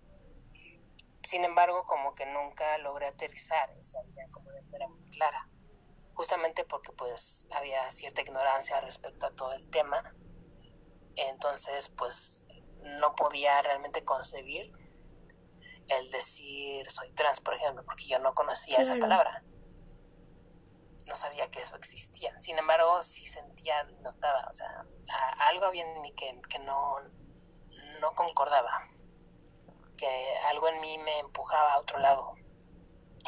Sin 1.27 1.43
embargo, 1.43 1.83
como 1.85 2.15
que 2.15 2.25
nunca 2.25 2.77
logré 2.77 3.07
aterrizar 3.07 3.69
esa 3.81 3.99
idea 4.05 4.25
como 4.31 4.49
de 4.49 4.61
manera 4.61 4.87
muy 4.87 5.09
clara, 5.09 5.49
justamente 6.13 6.63
porque 6.63 6.93
pues 6.93 7.45
había 7.51 7.91
cierta 7.91 8.21
ignorancia 8.21 8.79
respecto 8.79 9.27
a 9.27 9.35
todo 9.35 9.51
el 9.51 9.69
tema. 9.69 10.01
Entonces, 11.15 11.89
pues 11.89 12.45
no 12.79 13.13
podía 13.13 13.61
realmente 13.61 14.05
concebir 14.05 14.71
el 15.89 16.09
decir 16.11 16.89
soy 16.89 17.11
trans, 17.11 17.41
por 17.41 17.55
ejemplo, 17.55 17.83
porque 17.83 18.05
yo 18.07 18.19
no 18.19 18.33
conocía 18.33 18.77
esa 18.77 18.95
palabra. 18.95 19.43
No 21.07 21.15
sabía 21.15 21.51
que 21.51 21.59
eso 21.59 21.75
existía. 21.75 22.33
Sin 22.39 22.57
embargo, 22.57 23.01
sí 23.01 23.25
sentía, 23.25 23.83
notaba, 24.01 24.45
o 24.47 24.51
sea, 24.53 24.85
algo 25.39 25.65
había 25.65 25.83
en 25.83 26.01
mí 26.01 26.15
que, 26.15 26.59
no, 26.59 26.95
no 27.99 28.15
concordaba. 28.15 28.71
Que 29.97 30.37
algo 30.49 30.67
en 30.67 30.79
mí 30.79 30.97
me 30.99 31.19
empujaba 31.19 31.73
a 31.73 31.79
otro 31.79 31.99
lado 31.99 32.35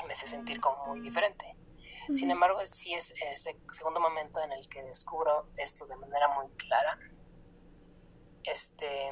y 0.01 0.05
me 0.05 0.11
hace 0.11 0.27
sentir 0.27 0.59
como 0.59 0.85
muy 0.85 1.01
diferente. 1.01 1.55
Sin 2.15 2.31
embargo, 2.31 2.65
sí 2.65 2.93
es 2.93 3.13
ese 3.31 3.59
segundo 3.71 3.99
momento 3.99 4.41
en 4.41 4.51
el 4.51 4.67
que 4.67 4.81
descubro 4.81 5.47
esto 5.57 5.85
de 5.85 5.95
manera 5.95 6.27
muy 6.29 6.51
clara. 6.53 6.97
Este 8.43 9.11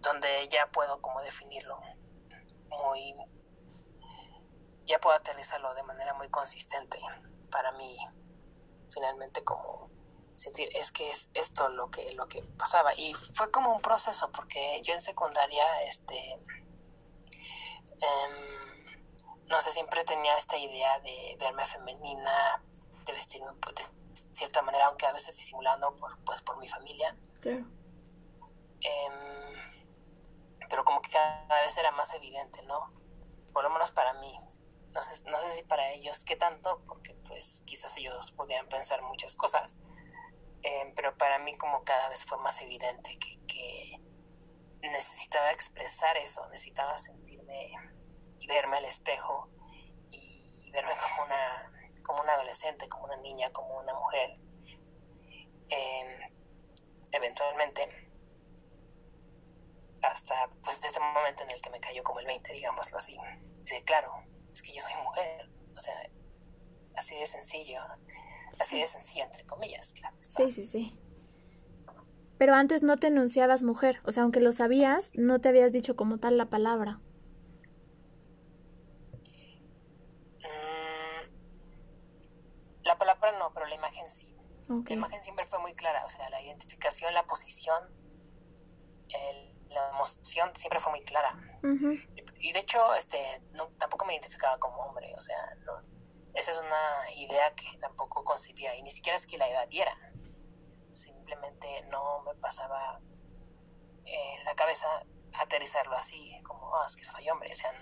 donde 0.00 0.48
ya 0.48 0.70
puedo 0.70 1.00
como 1.00 1.20
definirlo 1.22 1.80
muy 2.68 3.14
ya 4.84 4.98
puedo 5.00 5.16
aterrizarlo 5.16 5.74
de 5.74 5.82
manera 5.82 6.14
muy 6.14 6.28
consistente 6.28 6.98
para 7.50 7.72
mí 7.72 7.96
finalmente 8.88 9.42
como 9.42 9.90
sentir 10.36 10.68
es 10.74 10.92
que 10.92 11.10
es 11.10 11.30
esto 11.34 11.68
lo 11.70 11.90
que 11.90 12.12
lo 12.12 12.28
que 12.28 12.42
pasaba 12.42 12.94
y 12.94 13.14
fue 13.14 13.50
como 13.50 13.74
un 13.74 13.82
proceso 13.82 14.30
porque 14.32 14.80
yo 14.82 14.94
en 14.94 15.02
secundaria 15.02 15.82
este 15.82 16.32
em, 18.00 19.46
no 19.46 19.60
sé 19.60 19.70
siempre 19.72 20.04
tenía 20.04 20.34
esta 20.36 20.56
idea 20.56 21.00
de 21.00 21.36
verme 21.40 21.64
femenina 21.64 22.62
de 23.04 23.12
vestirme 23.12 23.52
pues, 23.60 23.74
de 23.74 24.34
cierta 24.34 24.62
manera 24.62 24.86
aunque 24.86 25.06
a 25.06 25.12
veces 25.12 25.36
disimulando 25.36 25.96
por 25.96 26.18
pues 26.24 26.42
por 26.42 26.58
mi 26.58 26.68
familia 26.68 27.16
claro. 27.40 27.64
Em, 28.80 29.36
pero 30.68 30.84
como 30.84 31.00
que 31.00 31.10
cada 31.10 31.60
vez 31.62 31.76
era 31.78 31.90
más 31.92 32.12
evidente, 32.14 32.62
¿no? 32.64 32.92
Por 33.52 33.64
lo 33.64 33.70
menos 33.70 33.90
para 33.90 34.12
mí. 34.14 34.38
No 34.92 35.02
sé, 35.02 35.22
no 35.30 35.38
sé 35.40 35.48
si 35.50 35.62
para 35.62 35.90
ellos 35.92 36.24
qué 36.24 36.36
tanto, 36.36 36.82
porque 36.86 37.14
pues 37.28 37.62
quizás 37.66 37.96
ellos 37.98 38.32
pudieran 38.32 38.68
pensar 38.68 39.02
muchas 39.02 39.36
cosas, 39.36 39.76
eh, 40.66 40.92
pero 40.96 41.16
para 41.16 41.38
mí 41.38 41.56
como 41.56 41.84
cada 41.84 42.08
vez 42.08 42.24
fue 42.24 42.38
más 42.38 42.60
evidente 42.60 43.16
que, 43.20 43.38
que 43.46 44.00
necesitaba 44.82 45.52
expresar 45.52 46.16
eso, 46.16 46.44
necesitaba 46.48 46.98
sentirme 46.98 47.70
y 48.40 48.48
verme 48.48 48.78
al 48.78 48.84
espejo 48.84 49.48
y 50.10 50.68
verme 50.72 50.90
como 51.16 51.26
una, 51.26 51.94
como 52.04 52.20
una 52.20 52.32
adolescente, 52.32 52.88
como 52.88 53.04
una 53.04 53.16
niña, 53.18 53.52
como 53.52 53.78
una 53.78 53.94
mujer. 53.94 54.40
Eh, 55.68 56.32
eventualmente, 57.12 58.10
hasta 60.02 60.48
pues 60.64 60.80
este 60.82 60.98
momento 60.98 61.44
en 61.44 61.52
el 61.52 61.62
que 61.62 61.70
me 61.70 61.78
cayó 61.78 62.02
como 62.02 62.18
el 62.18 62.26
20, 62.26 62.52
digámoslo 62.52 62.96
así. 62.96 63.16
Dice, 63.60 63.84
claro, 63.84 64.12
es 64.52 64.62
que 64.62 64.72
yo 64.72 64.82
soy 64.82 64.96
mujer, 65.00 65.48
o 65.76 65.78
sea, 65.78 65.94
así 66.96 67.14
de 67.14 67.26
sencillo, 67.26 67.80
así 68.60 68.78
de 68.78 68.86
sencillo 68.86 69.24
entre 69.24 69.44
comillas, 69.44 69.92
claro. 69.94 70.16
Sí, 70.18 70.52
sí, 70.52 70.64
sí. 70.64 71.00
Pero 72.38 72.54
antes 72.54 72.82
no 72.82 72.96
te 72.96 73.06
enunciabas 73.06 73.62
mujer, 73.62 74.00
o 74.04 74.12
sea, 74.12 74.22
aunque 74.22 74.40
lo 74.40 74.52
sabías, 74.52 75.12
no 75.14 75.40
te 75.40 75.48
habías 75.48 75.72
dicho 75.72 75.96
como 75.96 76.18
tal 76.18 76.36
la 76.36 76.46
palabra. 76.46 77.00
Mm, 80.42 81.30
la 82.84 82.98
palabra 82.98 83.38
no, 83.38 83.52
pero 83.54 83.66
la 83.66 83.74
imagen 83.74 84.08
sí. 84.08 84.36
La 84.68 84.92
imagen 84.92 85.22
siempre 85.22 85.44
fue 85.44 85.60
muy 85.60 85.74
clara, 85.74 86.04
o 86.04 86.08
sea, 86.08 86.28
la 86.28 86.42
identificación, 86.42 87.14
la 87.14 87.24
posición, 87.24 87.84
la 89.68 89.90
emoción 89.90 90.50
siempre 90.54 90.80
fue 90.80 90.92
muy 90.92 91.02
clara. 91.02 91.38
y, 92.38 92.52
de 92.52 92.58
hecho, 92.58 92.94
este, 92.94 93.18
no, 93.54 93.68
tampoco 93.78 94.04
me 94.04 94.14
identificaba 94.14 94.58
como 94.58 94.82
hombre, 94.82 95.14
o 95.16 95.20
sea, 95.20 95.56
no, 95.64 95.95
esa 96.36 96.50
es 96.50 96.58
una 96.58 97.10
idea 97.14 97.54
que 97.54 97.76
tampoco 97.78 98.22
concibía 98.22 98.74
y 98.76 98.82
ni 98.82 98.90
siquiera 98.90 99.16
es 99.16 99.26
que 99.26 99.38
la 99.38 99.48
evadiera 99.48 99.96
simplemente 100.92 101.82
no 101.90 102.22
me 102.22 102.34
pasaba 102.34 103.00
en 104.04 104.44
la 104.44 104.54
cabeza 104.54 104.86
aterrizarlo 105.32 105.96
así, 105.96 106.40
como, 106.42 106.70
oh, 106.70 106.84
es 106.84 106.96
que 106.96 107.04
soy 107.04 107.28
hombre, 107.28 107.50
o 107.52 107.54
sea, 107.54 107.72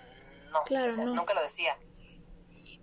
no, 0.51 1.05
nunca 1.13 1.33
lo 1.33 1.41
decía. 1.41 1.77
Y 2.49 2.79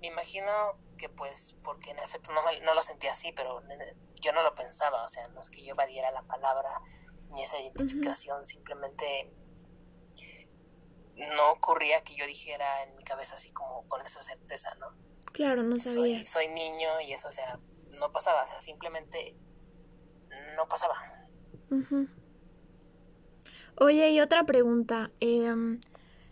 me 0.00 0.08
imagino 0.08 0.50
que 0.96 1.08
pues, 1.08 1.56
porque 1.62 1.90
en 1.90 1.98
efecto 1.98 2.32
no, 2.32 2.40
no 2.62 2.74
lo 2.74 2.82
sentía 2.82 3.12
así, 3.12 3.32
pero 3.32 3.62
yo 4.16 4.32
no 4.32 4.42
lo 4.42 4.54
pensaba, 4.54 5.02
o 5.02 5.08
sea, 5.08 5.26
no 5.28 5.40
es 5.40 5.50
que 5.50 5.64
yo 5.64 5.72
evadiera 5.72 6.10
la 6.10 6.22
palabra 6.22 6.80
ni 7.30 7.42
esa 7.42 7.58
identificación, 7.58 8.44
simplemente 8.44 9.32
no 11.16 11.52
ocurría 11.52 12.02
que 12.02 12.14
yo 12.14 12.26
dijera 12.26 12.82
en 12.84 12.96
mi 12.96 13.04
cabeza 13.04 13.36
así 13.36 13.52
como 13.52 13.86
con 13.88 14.00
esa 14.02 14.22
certeza, 14.22 14.74
¿no? 14.76 15.03
Claro, 15.34 15.64
no 15.64 15.76
sabía. 15.76 16.24
Soy, 16.24 16.46
soy 16.46 16.54
niño 16.54 16.88
y 17.06 17.12
eso, 17.12 17.26
o 17.26 17.32
sea, 17.32 17.58
no 17.98 18.12
pasaba, 18.12 18.44
o 18.44 18.46
sea, 18.46 18.60
simplemente 18.60 19.36
no 20.56 20.68
pasaba. 20.68 20.94
Oye, 23.76 24.10
y 24.12 24.20
otra 24.20 24.44
pregunta. 24.44 25.10
Em, 25.18 25.80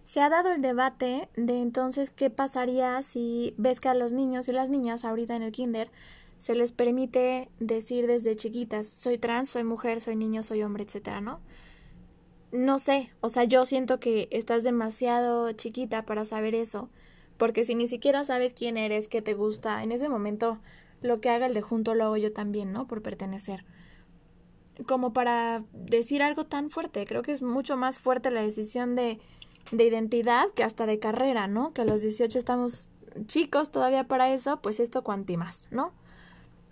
se 0.04 0.20
ha 0.20 0.28
dado 0.28 0.52
el 0.52 0.62
debate 0.62 1.28
de 1.34 1.60
entonces 1.60 2.10
qué 2.10 2.30
pasaría 2.30 3.02
si 3.02 3.54
ves 3.58 3.80
que 3.80 3.88
a 3.88 3.94
los 3.94 4.12
niños 4.12 4.46
y 4.46 4.52
las 4.52 4.70
niñas 4.70 5.04
ahorita 5.04 5.34
en 5.34 5.42
el 5.42 5.50
kinder 5.50 5.90
se 6.38 6.54
les 6.54 6.70
permite 6.70 7.50
decir 7.58 8.06
desde 8.06 8.36
chiquitas, 8.36 8.86
soy 8.86 9.18
trans, 9.18 9.50
soy 9.50 9.64
mujer, 9.64 10.00
soy 10.00 10.16
niño, 10.16 10.44
soy 10.44 10.62
hombre, 10.62 10.84
etcétera, 10.84 11.20
¿no? 11.20 11.40
No 12.52 12.78
sé, 12.78 13.12
o 13.20 13.28
sea, 13.28 13.44
yo 13.44 13.64
siento 13.64 13.98
que 13.98 14.28
estás 14.30 14.62
demasiado 14.62 15.50
chiquita 15.52 16.04
para 16.04 16.24
saber 16.24 16.54
eso, 16.54 16.88
porque 17.36 17.64
si 17.64 17.74
ni 17.74 17.86
siquiera 17.86 18.24
sabes 18.24 18.54
quién 18.54 18.76
eres, 18.76 19.08
qué 19.08 19.22
te 19.22 19.34
gusta, 19.34 19.82
en 19.82 19.92
ese 19.92 20.08
momento 20.08 20.58
lo 21.00 21.20
que 21.20 21.30
haga 21.30 21.46
el 21.46 21.54
de 21.54 21.62
junto 21.62 21.94
lo 21.94 22.04
hago 22.04 22.16
yo 22.16 22.32
también, 22.32 22.72
¿no? 22.72 22.86
Por 22.86 23.02
pertenecer 23.02 23.64
como 24.86 25.12
para 25.12 25.64
decir 25.72 26.22
algo 26.22 26.44
tan 26.44 26.70
fuerte. 26.70 27.04
Creo 27.06 27.22
que 27.22 27.32
es 27.32 27.42
mucho 27.42 27.76
más 27.76 27.98
fuerte 27.98 28.30
la 28.30 28.42
decisión 28.42 28.94
de, 28.94 29.20
de 29.70 29.84
identidad 29.84 30.48
que 30.50 30.64
hasta 30.64 30.86
de 30.86 30.98
carrera, 30.98 31.46
¿no? 31.46 31.72
Que 31.72 31.82
a 31.82 31.84
los 31.84 32.02
18 32.02 32.38
estamos 32.38 32.88
chicos 33.26 33.70
todavía 33.70 34.04
para 34.08 34.32
eso, 34.32 34.60
pues 34.62 34.80
esto 34.80 35.02
cuanti 35.02 35.36
más, 35.36 35.68
¿no? 35.70 35.92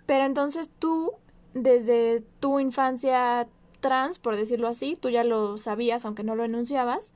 Pero 0.05 0.25
entonces 0.25 0.69
tú, 0.79 1.13
desde 1.53 2.23
tu 2.39 2.59
infancia 2.59 3.47
trans, 3.79 4.19
por 4.19 4.35
decirlo 4.35 4.67
así, 4.67 4.95
tú 4.95 5.09
ya 5.09 5.23
lo 5.23 5.57
sabías, 5.57 6.05
aunque 6.05 6.23
no 6.23 6.35
lo 6.35 6.43
enunciabas, 6.43 7.13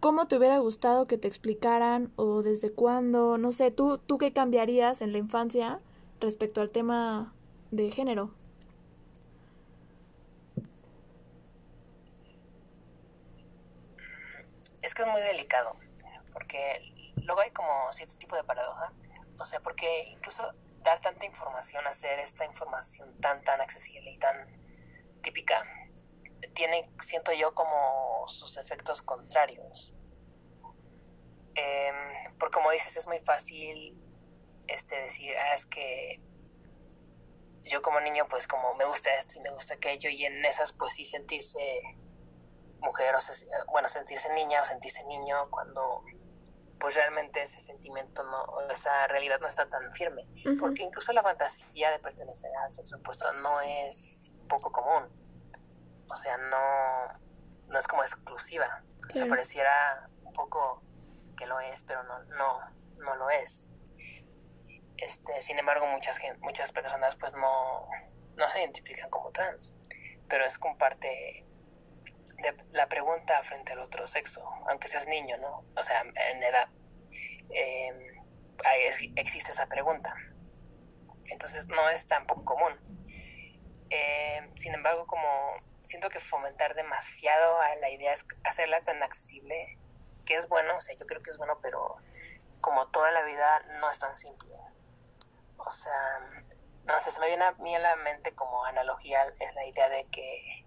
¿cómo 0.00 0.26
te 0.26 0.36
hubiera 0.36 0.58
gustado 0.58 1.06
que 1.06 1.18
te 1.18 1.28
explicaran 1.28 2.12
o 2.16 2.42
desde 2.42 2.72
cuándo? 2.72 3.38
No 3.38 3.52
sé, 3.52 3.70
¿tú, 3.70 3.98
tú 3.98 4.18
qué 4.18 4.32
cambiarías 4.32 5.00
en 5.02 5.12
la 5.12 5.18
infancia 5.18 5.80
respecto 6.20 6.60
al 6.60 6.70
tema 6.70 7.34
de 7.70 7.90
género? 7.90 8.30
es 14.82 14.94
que 14.94 15.02
es 15.02 15.08
muy 15.08 15.20
delicado, 15.22 15.76
porque 16.32 17.12
luego 17.16 17.40
hay 17.40 17.50
como 17.50 17.92
cierto 17.92 18.16
tipo 18.16 18.36
de 18.36 18.44
paradoja, 18.44 18.92
o 19.38 19.44
sea, 19.44 19.60
porque 19.60 20.04
incluso 20.04 20.52
dar 20.82 21.00
tanta 21.00 21.26
información, 21.26 21.86
hacer 21.86 22.18
esta 22.18 22.44
información 22.44 23.14
tan, 23.20 23.42
tan 23.42 23.60
accesible 23.60 24.10
y 24.10 24.16
tan 24.16 24.36
típica, 25.22 25.62
tiene, 26.54 26.90
siento 27.00 27.32
yo, 27.32 27.54
como 27.54 28.26
sus 28.26 28.56
efectos 28.58 29.02
contrarios. 29.02 29.94
Eh, 31.54 31.92
porque 32.38 32.54
como 32.54 32.70
dices, 32.70 32.96
es 32.96 33.06
muy 33.06 33.18
fácil 33.20 33.96
este, 34.66 34.96
decir, 34.96 35.34
ah, 35.36 35.54
es 35.54 35.66
que 35.66 36.20
yo 37.62 37.82
como 37.82 38.00
niño, 38.00 38.26
pues 38.28 38.46
como 38.46 38.74
me 38.74 38.84
gusta 38.84 39.12
esto 39.14 39.38
y 39.38 39.42
me 39.42 39.52
gusta 39.52 39.74
aquello, 39.74 40.08
y 40.10 40.24
en 40.24 40.44
esas, 40.44 40.72
pues 40.72 40.94
sí 40.94 41.04
sentirse 41.04 41.58
mujer, 42.80 43.14
o 43.14 43.18
bueno, 43.70 43.88
sentirse 43.88 44.32
niña 44.32 44.62
o 44.62 44.64
sentirse 44.64 45.04
niño 45.04 45.50
cuando 45.50 46.02
pues 46.78 46.94
realmente 46.94 47.42
ese 47.42 47.60
sentimiento 47.60 48.24
no, 48.24 48.70
esa 48.70 49.06
realidad 49.06 49.38
no 49.38 49.46
está 49.46 49.68
tan 49.68 49.92
firme. 49.92 50.26
Porque 50.58 50.82
incluso 50.82 51.12
la 51.12 51.22
fantasía 51.22 51.90
de 51.90 51.98
pertenecer 51.98 52.50
al 52.56 52.72
sexo 52.72 52.96
opuesto 52.96 53.30
no 53.34 53.60
es 53.60 54.32
poco 54.48 54.72
común. 54.72 55.04
O 56.10 56.16
sea, 56.16 56.36
no, 56.36 57.20
no 57.66 57.78
es 57.78 57.86
como 57.86 58.02
exclusiva. 58.02 58.82
se 59.12 59.26
pareciera 59.26 60.08
un 60.24 60.32
poco 60.32 60.82
que 61.36 61.46
lo 61.46 61.60
es, 61.60 61.84
pero 61.84 62.02
no, 62.02 62.22
no, 62.24 62.60
no 62.98 63.16
lo 63.16 63.30
es. 63.30 63.68
Este, 64.96 65.42
sin 65.42 65.58
embargo, 65.58 65.86
muchas, 65.86 66.20
muchas 66.40 66.72
personas 66.72 67.16
pues 67.16 67.34
no, 67.34 67.88
no 68.36 68.48
se 68.48 68.60
identifican 68.60 69.08
como 69.08 69.30
trans, 69.30 69.74
pero 70.28 70.44
es 70.44 70.58
comparte 70.58 71.46
la 72.70 72.88
pregunta 72.88 73.42
frente 73.42 73.72
al 73.72 73.80
otro 73.80 74.06
sexo, 74.06 74.42
aunque 74.68 74.88
seas 74.88 75.06
niño, 75.06 75.36
¿no? 75.38 75.64
O 75.76 75.82
sea, 75.82 76.02
en 76.02 76.42
edad, 76.42 76.68
eh, 77.50 78.20
existe 79.16 79.52
esa 79.52 79.66
pregunta. 79.66 80.14
Entonces 81.30 81.68
no 81.68 81.88
es 81.90 82.06
tan 82.06 82.26
poco 82.26 82.44
común. 82.44 82.72
Eh, 83.90 84.50
sin 84.56 84.74
embargo, 84.74 85.06
como 85.06 85.28
siento 85.90 86.08
que 86.08 86.20
fomentar 86.20 86.76
demasiado 86.76 87.60
a 87.60 87.74
la 87.76 87.90
idea 87.90 88.12
es 88.12 88.24
hacerla 88.44 88.80
tan 88.82 89.02
accesible, 89.02 89.76
que 90.24 90.36
es 90.36 90.48
bueno, 90.48 90.76
o 90.76 90.80
sea, 90.80 90.94
yo 90.96 91.04
creo 91.04 91.20
que 91.20 91.30
es 91.30 91.36
bueno, 91.36 91.58
pero 91.60 91.96
como 92.60 92.86
toda 92.88 93.10
la 93.10 93.22
vida 93.24 93.60
no 93.80 93.90
es 93.90 93.98
tan 93.98 94.16
simple. 94.16 94.54
O 95.56 95.68
sea, 95.68 96.20
no 96.84 96.96
sé, 97.00 97.10
se 97.10 97.20
me 97.20 97.26
viene 97.26 97.44
a 97.44 97.52
mí 97.52 97.74
a 97.74 97.80
la 97.80 97.96
mente 97.96 98.32
como 98.36 98.64
analogía 98.64 99.24
es 99.40 99.54
la 99.56 99.66
idea 99.66 99.88
de 99.88 100.06
que 100.06 100.64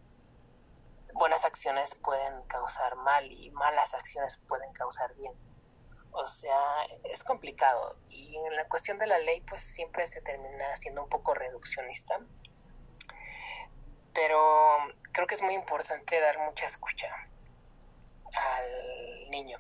buenas 1.14 1.46
acciones 1.46 1.96
pueden 1.96 2.44
causar 2.48 2.98
mal 2.98 3.32
y 3.32 3.50
malas 3.52 3.94
acciones 3.94 4.42
pueden 4.46 4.74
causar 4.74 5.16
bien. 5.16 5.34
O 6.12 6.26
sea, 6.26 6.84
es 7.06 7.24
complicado. 7.24 7.96
Y 8.08 8.36
en 8.36 8.58
la 8.58 8.68
cuestión 8.68 9.00
de 9.00 9.08
la 9.08 9.20
ley, 9.20 9.40
pues 9.42 9.62
siempre 9.62 10.06
se 10.06 10.22
termina 10.22 10.76
siendo 10.76 11.02
un 11.02 11.10
poco 11.10 11.34
reduccionista. 11.34 12.20
Pero 14.14 14.78
creo 15.14 15.28
que 15.28 15.36
es 15.36 15.42
muy 15.42 15.54
importante 15.54 16.20
dar 16.20 16.40
mucha 16.40 16.66
escucha 16.66 17.10
al 18.34 19.30
niño. 19.30 19.58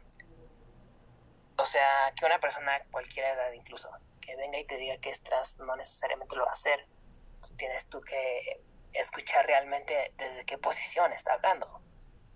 O 1.57 1.65
sea, 1.65 2.11
que 2.17 2.25
una 2.25 2.39
persona 2.39 2.75
a 2.75 2.83
cualquier 2.85 3.27
edad 3.27 3.51
incluso, 3.53 3.89
que 4.19 4.35
venga 4.35 4.57
y 4.57 4.65
te 4.65 4.77
diga 4.77 4.97
que 4.97 5.11
es 5.11 5.21
trans, 5.21 5.57
no 5.59 5.75
necesariamente 5.75 6.35
lo 6.35 6.43
va 6.43 6.49
a 6.49 6.53
hacer. 6.53 6.85
Tienes 7.57 7.85
tú 7.87 8.01
que 8.01 8.61
escuchar 8.93 9.45
realmente 9.45 10.13
desde 10.17 10.45
qué 10.45 10.57
posición 10.57 11.11
está 11.13 11.33
hablando. 11.33 11.81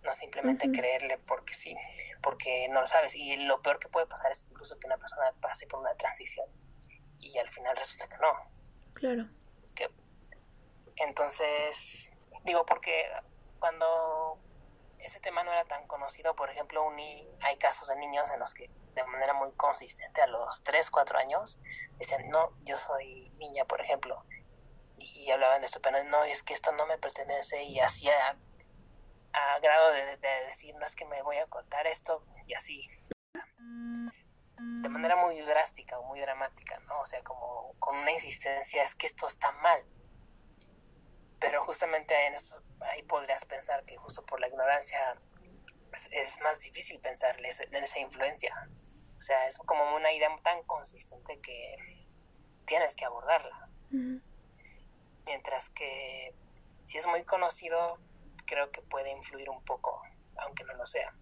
No 0.03 0.13
simplemente 0.13 0.71
creerle 0.71 1.17
porque 1.17 1.53
sí, 1.53 1.75
porque 2.21 2.67
no 2.69 2.82
lo 2.82 2.88
sabes. 2.88 3.15
Y 3.15 3.36
lo 3.36 3.62
peor 3.62 3.80
que 3.80 3.89
puede 3.89 4.06
pasar 4.06 4.32
es 4.32 4.45
incluso 4.49 4.77
que 4.80 4.88
una 4.88 4.97
persona 4.97 5.34
pase 5.41 5.67
por 5.67 5.80
una 5.80 5.95
transición 5.95 6.47
y 7.19 7.38
al 7.39 7.49
final 7.49 7.75
resulta 7.75 8.08
que 8.08 8.17
no. 8.21 8.32
Claro. 8.93 9.27
Que, 9.75 9.89
entonces, 10.97 12.12
digo, 12.48 12.66
porque 12.66 13.06
cuando 13.60 14.40
ese 15.00 15.20
tema 15.20 15.44
no 15.44 15.52
era 15.52 15.66
tan 15.66 15.86
conocido, 15.86 16.36
por 16.36 16.50
ejemplo, 16.50 16.90
hay 17.42 17.58
casos 17.58 17.90
de 17.90 17.98
niños 17.98 18.32
en 18.32 18.40
los 18.40 18.54
que 18.54 18.72
de 18.96 19.04
manera 19.04 19.34
muy 19.34 19.54
consistente 19.54 20.22
a 20.22 20.28
los 20.28 20.64
3, 20.64 20.90
4 20.90 21.20
años 21.20 21.60
dicen, 22.00 22.30
no, 22.30 22.52
yo 22.64 22.78
soy 22.78 23.30
niña, 23.38 23.66
por 23.66 23.82
ejemplo, 23.82 24.26
y 24.96 25.30
hablaban 25.30 25.62
de 25.62 25.68
esto, 25.68 25.80
pero 25.82 26.04
no, 26.06 26.24
es 26.24 26.42
que 26.42 26.54
esto 26.54 26.72
no 26.72 26.88
me 26.88 26.98
pertenece 26.98 27.64
y 27.64 27.80
hacía 27.80 28.36
a, 29.34 29.60
grado 29.60 29.92
de, 29.92 30.18
decir, 30.48 30.74
no 30.76 30.86
es 30.86 30.96
que 30.96 31.06
me 31.06 31.22
voy 31.22 31.38
a 31.38 31.46
contar 31.48 31.86
esto 31.86 32.24
y 32.48 32.56
así. 32.56 32.82
De 34.58 34.90
manera 34.90 35.16
muy 35.16 35.40
drástica 35.42 36.00
o 36.00 36.04
muy 36.04 36.20
dramática, 36.22 36.80
¿no? 36.88 37.02
O 37.02 37.06
sea, 37.06 37.22
como 37.22 37.76
con 37.78 37.98
una 37.98 38.12
insistencia, 38.12 38.82
es 38.82 38.96
que 38.96 39.06
esto 39.06 39.28
está 39.28 39.52
mal. 39.52 39.80
Pero 41.39 41.62
justamente 41.62 42.13
en 42.28 42.34
esto, 42.34 42.62
ahí 42.82 43.04
podrías 43.04 43.45
pensar 43.45 43.84
que 43.86 43.97
justo 43.97 44.26
por 44.26 44.39
la 44.39 44.47
ignorancia 44.47 45.15
es, 46.12 46.39
más 46.41 46.60
difícil 46.62 47.00
pensar 47.00 47.38
en 47.39 47.84
esa 47.84 48.00
influencia. 48.00 48.69
O 49.17 49.21
sea, 49.21 49.47
es 49.47 49.58
como 49.58 49.95
una 49.95 50.12
idea 50.12 50.30
tan 50.43 50.63
consistente 50.63 51.39
que 51.39 51.76
tienes 52.65 52.95
que 52.95 53.06
abordarla. 53.06 53.69
Mientras 55.26 55.69
que 55.69 56.34
si 56.86 56.97
es 56.97 57.08
muy 57.08 57.23
conocido, 57.23 58.00
creo 58.45 58.71
que 58.71 58.82
puede 58.82 59.12
influir 59.12 59.50
un 59.50 59.63
poco, 59.63 60.02
aunque 60.38 60.63
no 60.63 60.73
lo 60.73 60.86
sea. 60.86 61.13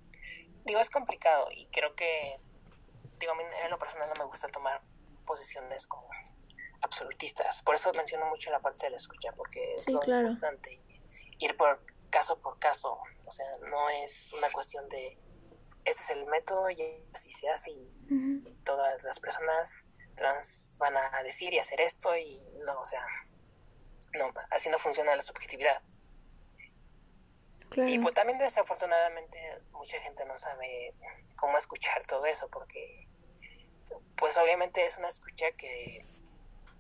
Digo, 0.65 0.80
es 0.80 0.89
complicado 0.89 1.47
y 1.51 1.67
creo 1.67 1.95
que, 1.95 2.39
digo, 3.17 3.34
a 3.34 3.36
mí 3.36 3.43
en 3.63 3.71
lo 3.71 3.78
personal 3.78 4.10
no 4.10 4.15
me 4.23 4.30
gusta 4.30 4.47
tomar 4.47 4.82
posiciones 5.25 5.88
como 5.88 6.08
absolutistas. 6.86 7.62
Por 7.63 7.76
eso 7.76 7.91
menciono 7.95 8.26
mucho 8.28 8.52
la 8.52 8.60
parte 8.60 8.86
de 8.86 8.91
la 8.91 8.98
escucha, 8.98 9.32
porque 9.34 9.76
es 9.76 9.89
lo 9.89 10.02
importante. 10.04 10.82
Ir 11.39 11.58
por 11.58 11.82
caso 12.10 12.38
por 12.39 12.58
caso. 12.60 12.98
O 13.26 13.32
sea, 13.32 13.45
no 13.69 13.89
es 13.89 14.34
una 14.38 14.50
cuestión 14.52 14.88
de 14.89 15.17
este 15.84 16.02
es 16.02 16.10
el 16.10 16.26
método 16.26 16.69
y 16.69 16.82
así 17.13 17.30
se 17.30 17.48
hace 17.48 17.69
y 17.69 18.58
todas 18.63 19.04
las 19.04 19.19
personas 19.19 19.86
trans 20.15 20.78
van 20.80 20.98
a 20.98 21.21
decir 21.21 21.54
y 21.54 21.60
hacer 21.60 21.80
esto 21.80 22.15
y 22.17 22.41
no, 22.65 22.80
o 22.80 22.86
sea, 22.86 23.06
no, 24.13 24.34
así 24.50 24.69
no 24.69 24.80
funciona 24.80 25.15
la 25.15 25.21
subjetividad. 25.21 25.82
Y 27.86 28.00
pues 28.00 28.13
también 28.13 28.39
desafortunadamente 28.39 29.38
mucha 29.71 30.00
gente 30.00 30.26
no 30.26 30.38
sabe 30.38 30.93
cómo 31.36 31.58
escuchar 31.58 32.06
todo 32.08 32.26
eso 32.26 32.48
porque 32.50 33.08
pues 34.15 34.38
obviamente 34.38 34.86
es 34.86 34.98
una 34.98 35.10
escucha 35.10 35.52
que 35.52 36.06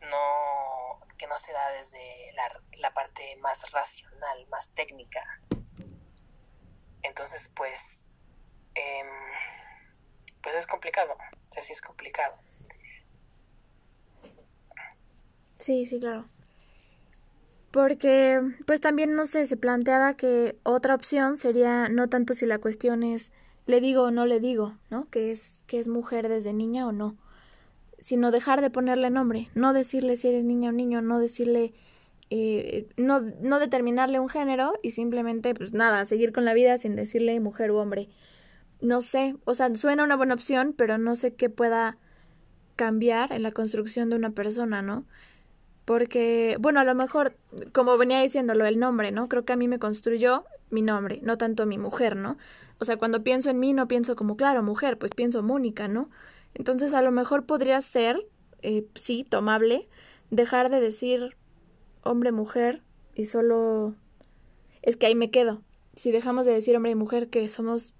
no 0.09 0.99
que 1.17 1.27
no 1.27 1.37
se 1.37 1.53
da 1.53 1.71
desde 1.71 2.33
la, 2.33 2.61
la 2.77 2.93
parte 2.93 3.37
más 3.37 3.71
racional, 3.71 4.47
más 4.47 4.69
técnica. 4.71 5.23
Entonces 7.03 7.51
pues 7.55 8.07
em, 8.75 9.07
pues 10.41 10.55
es 10.55 10.67
complicado, 10.67 11.13
o 11.13 11.53
sea, 11.53 11.63
sí 11.63 11.71
es 11.71 11.81
complicado. 11.81 12.35
Sí, 15.57 15.85
sí, 15.85 15.99
claro. 15.99 16.29
Porque, 17.71 18.39
pues 18.65 18.79
también, 18.79 19.15
no 19.15 19.25
sé, 19.25 19.45
se 19.47 19.57
planteaba 19.57 20.15
que 20.15 20.57
otra 20.63 20.95
opción 20.95 21.37
sería 21.37 21.89
no 21.89 22.07
tanto 22.07 22.33
si 22.33 22.45
la 22.45 22.59
cuestión 22.59 23.03
es 23.03 23.31
le 23.65 23.81
digo 23.81 24.03
o 24.03 24.11
no 24.11 24.25
le 24.25 24.39
digo, 24.39 24.77
¿no? 24.89 25.09
Que 25.09 25.31
es, 25.31 25.63
que 25.67 25.79
es 25.79 25.87
mujer 25.87 26.29
desde 26.29 26.53
niña 26.53 26.87
o 26.87 26.91
no, 26.91 27.17
sino 28.05 28.29
dejar 28.29 28.61
de 28.61 28.69
ponerle 28.69 29.09
nombre, 29.09 29.49
no 29.55 29.73
decirle 29.73 30.15
si 30.15 30.27
eres 30.27 30.43
niña 30.43 30.69
o 30.69 30.71
niño, 30.71 31.01
no 31.01 31.17
decirle, 31.17 31.73
eh, 32.29 32.87
no, 32.97 33.19
no 33.41 33.57
determinarle 33.57 34.19
un 34.19 34.29
género 34.29 34.73
y 34.83 34.91
simplemente, 34.91 35.55
pues 35.55 35.73
nada, 35.73 36.05
seguir 36.05 36.31
con 36.31 36.45
la 36.45 36.53
vida 36.53 36.77
sin 36.77 36.95
decirle 36.95 37.39
mujer 37.39 37.71
u 37.71 37.77
hombre. 37.77 38.07
No 38.79 39.01
sé, 39.01 39.37
o 39.45 39.55
sea, 39.55 39.73
suena 39.73 40.03
una 40.03 40.15
buena 40.15 40.35
opción, 40.35 40.75
pero 40.77 40.99
no 40.99 41.15
sé 41.15 41.33
qué 41.33 41.49
pueda 41.49 41.97
cambiar 42.75 43.31
en 43.31 43.41
la 43.41 43.51
construcción 43.51 44.11
de 44.11 44.17
una 44.17 44.29
persona, 44.29 44.83
¿no? 44.83 45.05
Porque, 45.85 46.57
bueno, 46.59 46.81
a 46.81 46.83
lo 46.83 46.93
mejor, 46.93 47.35
como 47.73 47.97
venía 47.97 48.21
diciéndolo, 48.21 48.67
el 48.67 48.77
nombre, 48.77 49.11
¿no? 49.11 49.29
Creo 49.29 49.45
que 49.45 49.53
a 49.53 49.57
mí 49.57 49.67
me 49.67 49.79
construyó 49.79 50.45
mi 50.69 50.83
nombre, 50.83 51.21
no 51.23 51.39
tanto 51.39 51.65
mi 51.65 51.79
mujer, 51.79 52.17
¿no? 52.17 52.37
O 52.77 52.85
sea, 52.85 52.97
cuando 52.97 53.23
pienso 53.23 53.49
en 53.49 53.59
mí 53.59 53.73
no 53.73 53.87
pienso 53.87 54.15
como, 54.15 54.37
claro, 54.37 54.61
mujer, 54.61 54.99
pues 54.99 55.09
pienso 55.15 55.41
Mónica, 55.41 55.87
¿no? 55.87 56.11
Entonces 56.55 56.93
a 56.93 57.01
lo 57.01 57.11
mejor 57.11 57.45
podría 57.45 57.79
ser, 57.81 58.25
eh, 58.61 58.87
sí, 58.95 59.23
tomable, 59.23 59.87
dejar 60.31 60.69
de 60.69 60.81
decir 60.81 61.37
hombre, 62.03 62.31
mujer 62.31 62.83
y 63.13 63.25
solo... 63.25 63.95
Es 64.81 64.97
que 64.97 65.05
ahí 65.05 65.15
me 65.15 65.31
quedo. 65.31 65.61
Si 65.95 66.11
dejamos 66.11 66.45
de 66.45 66.53
decir 66.53 66.75
hombre 66.75 66.91
y 66.91 66.95
mujer, 66.95 67.29
que 67.29 67.47
somos, 67.49 67.93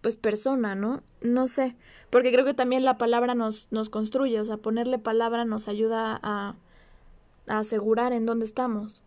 pues, 0.00 0.16
persona, 0.16 0.74
¿no? 0.74 1.02
No 1.20 1.46
sé, 1.46 1.76
porque 2.10 2.32
creo 2.32 2.44
que 2.44 2.54
también 2.54 2.84
la 2.84 2.98
palabra 2.98 3.34
nos, 3.34 3.70
nos 3.70 3.90
construye, 3.90 4.40
o 4.40 4.44
sea, 4.44 4.56
ponerle 4.56 4.98
palabra 4.98 5.44
nos 5.44 5.68
ayuda 5.68 6.18
a 6.22 6.56
asegurar 7.46 8.12
en 8.12 8.26
dónde 8.26 8.46
estamos. 8.46 9.02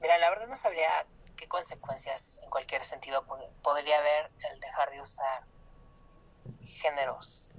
Mira, 0.00 0.18
la 0.18 0.30
verdad 0.30 0.48
no 0.48 0.56
sabría 0.56 0.88
qué 1.36 1.46
consecuencias 1.48 2.40
en 2.42 2.50
cualquier 2.50 2.84
sentido 2.84 3.24
podría 3.62 3.98
haber 3.98 4.30
el 4.52 4.60
dejar 4.60 4.90
de 4.90 5.00
usar 5.00 5.44
géneros. 6.78 7.50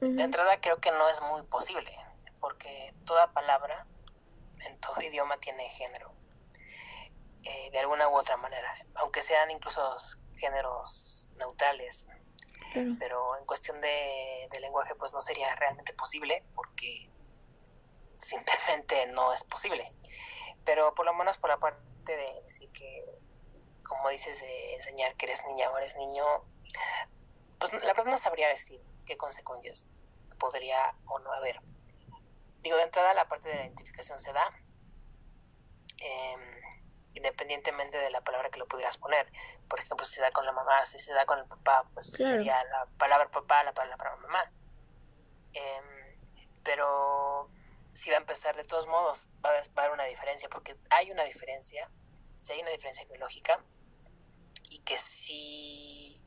De 0.00 0.22
entrada 0.22 0.60
creo 0.60 0.78
que 0.78 0.90
no 0.90 1.08
es 1.08 1.20
muy 1.22 1.42
posible, 1.44 1.96
porque 2.40 2.94
toda 3.06 3.32
palabra 3.32 3.86
en 4.66 4.78
todo 4.80 5.00
idioma 5.00 5.38
tiene 5.38 5.68
género, 5.70 6.12
eh, 7.42 7.70
de 7.70 7.78
alguna 7.78 8.08
u 8.08 8.16
otra 8.16 8.36
manera, 8.36 8.74
aunque 8.96 9.22
sean 9.22 9.50
incluso 9.50 9.96
géneros 10.36 11.30
neutrales. 11.38 12.08
Pero 12.98 13.38
en 13.38 13.46
cuestión 13.46 13.80
de, 13.80 14.48
de 14.50 14.60
lenguaje, 14.60 14.96
pues 14.96 15.12
no 15.12 15.20
sería 15.20 15.54
realmente 15.54 15.94
posible, 15.94 16.42
porque 16.56 17.08
simplemente 18.16 19.06
no 19.12 19.32
es 19.32 19.44
posible. 19.44 19.88
Pero 20.64 20.92
por 20.94 21.06
lo 21.06 21.14
menos 21.14 21.38
por 21.38 21.50
la 21.50 21.58
parte 21.58 21.78
de 22.16 22.42
decir 22.42 22.68
que, 22.72 23.04
como 23.84 24.08
dices, 24.08 24.40
de 24.40 24.74
enseñar 24.74 25.14
que 25.14 25.26
eres 25.26 25.44
niña 25.44 25.70
o 25.70 25.78
eres 25.78 25.96
niño, 25.96 26.24
pues 27.58 27.72
la 27.72 27.92
verdad 27.92 28.06
no 28.06 28.16
sabría 28.16 28.48
decir 28.48 28.80
qué 29.06 29.16
consecuencias 29.16 29.86
podría 30.38 30.94
o 31.06 31.18
no 31.18 31.32
haber. 31.32 31.60
Digo, 32.60 32.76
de 32.76 32.84
entrada 32.84 33.14
la 33.14 33.28
parte 33.28 33.48
de 33.48 33.56
la 33.56 33.64
identificación 33.64 34.18
se 34.18 34.32
da, 34.32 34.50
em, 35.98 36.40
independientemente 37.14 37.98
de 37.98 38.10
la 38.10 38.20
palabra 38.22 38.50
que 38.50 38.58
lo 38.58 38.66
pudieras 38.66 38.96
poner. 38.96 39.30
Por 39.68 39.80
ejemplo, 39.80 40.04
si 40.06 40.14
se 40.14 40.22
da 40.22 40.30
con 40.30 40.44
la 40.44 40.52
mamá, 40.52 40.84
si 40.84 40.98
se 40.98 41.12
da 41.12 41.26
con 41.26 41.38
el 41.38 41.46
papá, 41.46 41.88
pues 41.94 42.10
sería 42.10 42.62
la 42.64 42.86
palabra 42.98 43.30
papá, 43.30 43.62
la 43.62 43.72
palabra 43.72 44.16
mamá. 44.16 44.50
Em, 45.52 46.18
pero 46.62 47.48
si 47.92 48.10
va 48.10 48.16
a 48.16 48.20
empezar 48.20 48.56
de 48.56 48.64
todos 48.64 48.86
modos, 48.88 49.30
va 49.44 49.50
a, 49.50 49.82
haber 49.82 49.92
una 49.92 50.04
diferencia, 50.04 50.48
porque 50.48 50.76
hay 50.90 51.10
una 51.12 51.22
diferencia, 51.24 51.88
si 52.36 52.52
hay 52.52 52.60
una 52.60 52.70
diferencia 52.70 53.04
biológica, 53.04 53.62
y 54.70 54.80
que 54.80 54.98
sí, 54.98 56.20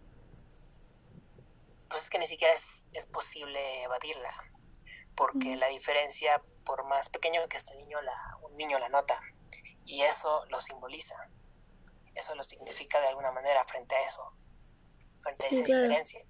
pues 1.90 2.04
es 2.04 2.10
que 2.10 2.20
ni 2.20 2.28
siquiera 2.28 2.54
es, 2.54 2.88
posible 3.12 3.84
evadirla, 3.84 4.34
porque 5.16 5.56
la 5.56 5.68
diferencia, 5.68 6.42
por 6.66 6.84
más 6.86 7.10
pequeño 7.10 7.48
que 7.48 7.58
esté 7.58 7.74
el 7.74 7.80
niño, 7.80 8.02
la, 8.02 8.38
un 8.44 8.56
niño 8.58 8.78
la 8.80 8.90
nota, 8.90 9.20
y 9.86 10.02
eso 10.02 10.46
lo 10.50 10.60
simboliza, 10.60 11.16
eso 12.14 12.36
lo 12.36 12.44
significa 12.44 13.00
de 13.00 13.08
alguna 13.08 13.32
manera 13.32 13.64
frente 13.64 13.96
a 13.96 14.06
eso, 14.06 14.34
frente 15.22 15.46
a 15.46 15.50
esa 15.50 15.64
diferencia. 15.64 16.22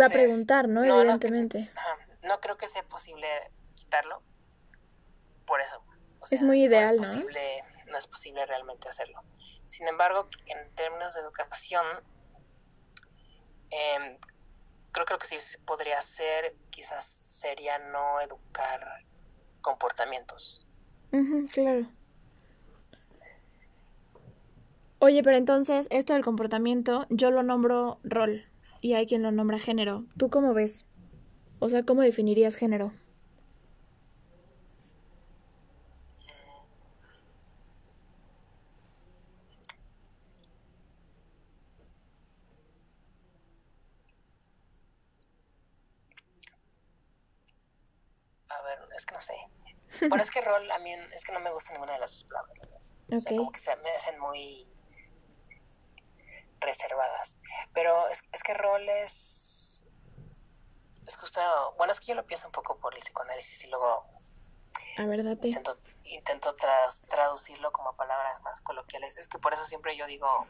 va 0.00 0.06
a 0.06 0.08
preguntar, 0.08 0.68
¿no? 0.68 0.84
Evidentemente. 0.84 1.70
no 2.22 2.40
creo 2.40 2.56
que 2.56 2.66
sea 2.66 2.82
posible 2.84 3.26
quitarlo. 3.74 4.22
Por 5.46 5.60
eso. 5.60 5.82
es 6.30 6.42
muy 6.42 6.64
ideal, 6.64 6.96
no 6.96 7.02
es, 7.02 7.08
posible, 7.08 7.64
¿no? 7.86 7.98
es 7.98 8.06
posible 8.06 8.46
realmente 8.46 8.88
hacerlo. 8.88 9.22
Sin 9.66 9.86
embargo, 9.86 10.28
en 10.46 10.74
términos 10.74 11.14
de 11.14 11.20
educación, 11.20 11.86
em, 13.74 14.18
creo, 14.92 15.06
creo 15.06 15.18
que 15.18 15.26
sí 15.26 15.36
podría 15.66 16.00
ser, 16.00 16.54
quizás 16.70 17.04
sería 17.04 17.78
no 17.78 18.20
educar 18.20 19.04
comportamientos. 19.60 20.66
claro. 21.52 21.88
Oye, 24.98 25.22
pero 25.22 25.36
entonces, 25.36 25.86
esto 25.90 26.14
del 26.14 26.24
comportamiento, 26.24 27.06
yo 27.10 27.30
lo 27.30 27.42
nombro 27.42 27.98
rol 28.04 28.46
y 28.80 28.94
hay 28.94 29.06
quien 29.06 29.22
lo 29.22 29.32
nombra 29.32 29.58
género. 29.58 30.06
¿Tú 30.16 30.30
cómo 30.30 30.54
ves? 30.54 30.86
O 31.58 31.68
sea, 31.68 31.84
¿cómo 31.84 32.02
definirías 32.02 32.56
género? 32.56 32.92
Es 48.96 49.06
que 49.06 49.14
no 49.14 49.20
sé. 49.20 49.34
Bueno, 50.08 50.22
es 50.22 50.30
que 50.30 50.40
rol 50.40 50.70
a 50.70 50.78
mí 50.78 50.92
es 51.12 51.24
que 51.24 51.32
no 51.32 51.40
me 51.40 51.52
gusta 51.52 51.72
ninguna 51.72 51.92
de 51.92 51.98
las 51.98 52.12
dos 52.12 52.24
palabras. 52.24 52.58
O 53.12 53.20
sea, 53.20 53.36
como 53.36 53.52
que 53.52 53.60
se 53.60 53.76
me 53.76 53.90
hacen 53.90 54.18
muy 54.18 54.72
reservadas. 56.60 57.36
Pero 57.72 58.08
es, 58.08 58.22
es 58.32 58.42
que 58.42 58.54
rol 58.54 58.88
es... 58.88 59.84
Es 61.06 61.16
justo... 61.16 61.40
Bueno, 61.76 61.92
es 61.92 62.00
que 62.00 62.06
yo 62.06 62.14
lo 62.14 62.26
pienso 62.26 62.48
un 62.48 62.52
poco 62.52 62.78
por 62.78 62.94
el 62.94 63.00
psicoanálisis 63.00 63.64
y 63.64 63.68
luego... 63.68 64.06
A 64.98 65.06
ver, 65.06 65.22
date. 65.22 65.48
Intento, 65.48 65.78
intento 66.04 66.56
traducirlo 67.08 67.72
como 67.72 67.94
palabras 67.94 68.40
más 68.42 68.60
coloquiales. 68.60 69.18
Es 69.18 69.28
que 69.28 69.38
por 69.38 69.52
eso 69.52 69.64
siempre 69.66 69.96
yo 69.96 70.06
digo, 70.06 70.46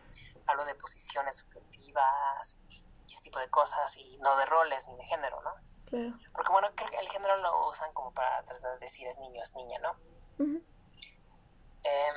hablo 0.46 0.64
de 0.64 0.74
posiciones 0.74 1.38
subjetivas 1.38 2.58
y 2.70 2.84
ese 3.06 3.22
tipo 3.22 3.38
de 3.38 3.48
cosas 3.48 3.96
y 3.96 4.18
no 4.18 4.36
de 4.36 4.46
roles 4.46 4.86
ni 4.86 4.96
de 4.96 5.04
género, 5.04 5.40
¿no? 5.42 5.54
Porque 5.90 6.52
bueno, 6.52 6.68
creo 6.74 6.90
que 6.90 6.98
el 6.98 7.08
género 7.08 7.36
lo 7.36 7.68
usan 7.68 7.92
como 7.92 8.12
para 8.12 8.42
tratar 8.44 8.74
de 8.74 8.78
decir 8.80 9.06
es 9.06 9.18
niño, 9.18 9.40
es 9.42 9.54
niña, 9.54 9.78
¿no? 9.80 9.96
Em, 11.84 12.14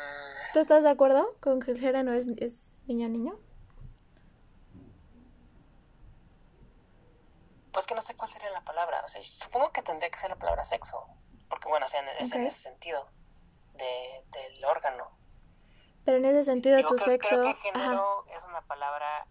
¿Tú 0.53 0.59
estás 0.59 0.83
de 0.83 0.89
acuerdo 0.89 1.35
con 1.39 1.59
que 1.59 1.71
el 1.71 1.79
género 1.79 2.13
es, 2.13 2.27
es 2.37 2.73
niña-niño? 2.87 3.37
Pues 7.73 7.85
que 7.85 7.93
no 7.93 8.01
sé 8.01 8.15
cuál 8.15 8.29
sería 8.29 8.49
la 8.51 8.63
palabra. 8.63 9.01
O 9.03 9.07
sea, 9.07 9.21
supongo 9.21 9.71
que 9.71 9.83
tendría 9.83 10.09
que 10.09 10.17
ser 10.17 10.29
la 10.29 10.37
palabra 10.37 10.63
sexo. 10.63 11.05
Porque 11.49 11.67
bueno, 11.67 11.85
o 11.85 11.89
sea, 11.89 12.01
es 12.13 12.31
en 12.31 12.45
ese 12.45 12.59
sentido 12.61 13.07
de, 13.73 14.23
del 14.31 14.65
órgano. 14.65 15.11
Pero 16.05 16.17
en 16.17 16.25
ese 16.25 16.43
sentido, 16.43 16.81
tu 16.87 16.97
sexo. 16.97 17.41
Creo 17.41 17.43
que 17.43 17.53
género 17.55 18.25
es 18.33 18.45
una 18.45 18.61
palabra. 18.61 19.27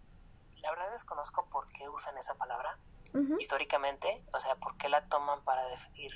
La 0.57 0.69
verdad 0.69 0.91
desconozco 0.91 1.49
por 1.49 1.67
qué 1.71 1.89
usan 1.89 2.17
esa 2.17 2.35
palabra 2.35 2.77
históricamente, 3.39 4.23
o 4.33 4.39
sea, 4.39 4.55
por 4.55 4.77
qué 4.77 4.89
la 4.89 5.07
toman 5.07 5.43
para 5.43 5.65
definir 5.67 6.11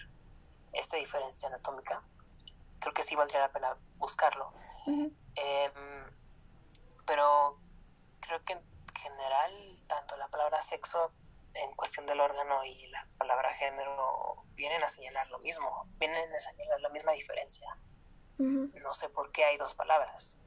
esta 0.73 0.97
diferencia 0.97 1.47
anatómica. 1.49 2.01
Creo 2.79 2.93
que 2.93 3.03
sí 3.03 3.15
valdría 3.15 3.41
la 3.41 3.51
pena 3.51 3.77
buscarlo. 3.97 4.53
Em, 4.87 6.05
pero 7.05 7.57
creo 8.19 8.43
que 8.43 8.53
en 8.53 8.63
general, 8.99 9.51
tanto 9.87 10.15
la 10.17 10.27
palabra 10.27 10.61
sexo 10.61 11.11
en 11.53 11.75
cuestión 11.75 12.05
del 12.05 12.19
órgano 12.19 12.63
y 12.63 12.87
la 12.87 13.07
palabra 13.17 13.53
género 13.53 14.43
vienen 14.55 14.81
a 14.83 14.87
señalar 14.87 15.29
lo 15.29 15.39
mismo, 15.39 15.87
vienen 15.97 16.33
a 16.33 16.39
señalar 16.39 16.79
la 16.81 16.89
misma 16.89 17.11
diferencia. 17.11 17.77
No 18.37 18.93
sé 18.93 19.09
por 19.09 19.31
qué 19.31 19.45
hay 19.45 19.57
dos 19.57 19.75
palabras. 19.75 20.39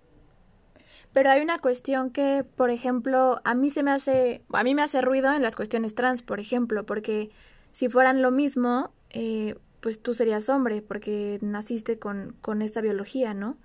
Pero 1.14 1.30
hay 1.30 1.40
una 1.40 1.60
cuestión 1.60 2.10
que, 2.10 2.44
por 2.56 2.70
ejemplo, 2.70 3.40
a 3.44 3.54
mí 3.54 3.70
se 3.70 3.84
me 3.84 3.92
hace, 3.92 4.44
a 4.52 4.64
mí 4.64 4.74
me 4.74 4.82
hace 4.82 5.00
ruido 5.00 5.32
en 5.32 5.42
las 5.42 5.54
cuestiones 5.54 5.94
trans, 5.94 6.22
por 6.22 6.40
ejemplo, 6.40 6.84
porque 6.84 7.30
si 7.70 7.88
fueran 7.88 8.20
lo 8.20 8.32
mismo, 8.32 8.92
eh, 9.10 9.54
pues 9.80 10.02
tú 10.02 10.12
serías 10.12 10.48
hombre, 10.48 10.82
porque 10.82 11.38
naciste 11.40 12.00
con, 12.00 12.36
con 12.40 12.62
esta 12.62 12.80
biología, 12.80 13.32
¿no? 13.32 13.56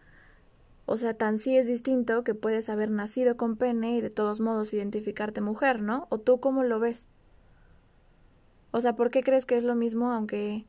O 0.86 0.96
sea, 0.96 1.16
tan 1.16 1.40
sí 1.40 1.58
es 1.58 1.66
distinto 1.66 2.24
que 2.24 2.36
puedes 2.36 2.70
haber 2.70 2.92
nacido 2.92 3.36
con 3.36 3.58
pene 3.58 3.98
y 3.98 4.02
de 4.02 4.12
todos 4.12 4.40
modos 4.40 4.72
identificarte 4.72 5.42
mujer, 5.42 5.82
¿no? 5.82 6.06
¿O 6.10 6.20
tú 6.20 6.40
cómo 6.40 6.64
lo 6.64 6.80
ves? 6.80 7.08
O 8.70 8.80
sea, 8.80 8.96
¿por 8.96 9.10
qué 9.10 9.24
crees 9.24 9.48
que 9.48 9.58
es 9.58 9.64
lo 9.64 9.74
mismo 9.74 10.12
aunque 10.12 10.68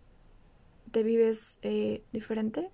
te 0.93 1.03
vives 1.03 1.59
eh, 1.61 2.03
diferente? 2.13 2.71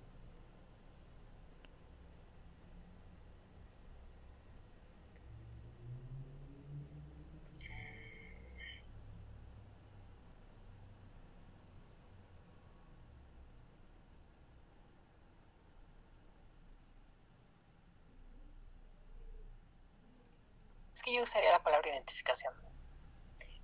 Yo 21.17 21.23
usaría 21.23 21.51
la 21.51 21.63
palabra 21.63 21.89
identificación. 21.89 22.53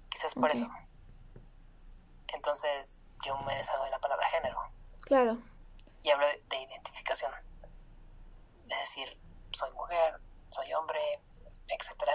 Quizás 0.10 0.36
por 0.36 0.52
eso. 0.52 0.68
Entonces 2.28 3.00
yo 3.26 3.38
me 3.42 3.56
deshago 3.56 3.84
de 3.86 3.92
la 3.92 4.00
palabra 4.00 4.28
género. 4.30 4.60
Claro. 5.02 5.38
Y 6.02 6.10
hablo 6.10 6.28
de, 6.28 6.62
identificación. 6.62 7.32
Es 8.70 8.80
decir, 8.80 9.18
soy 9.52 9.72
mujer, 9.72 10.20
soy 10.50 10.74
hombre, 10.74 11.00
etcétera. 11.68 12.13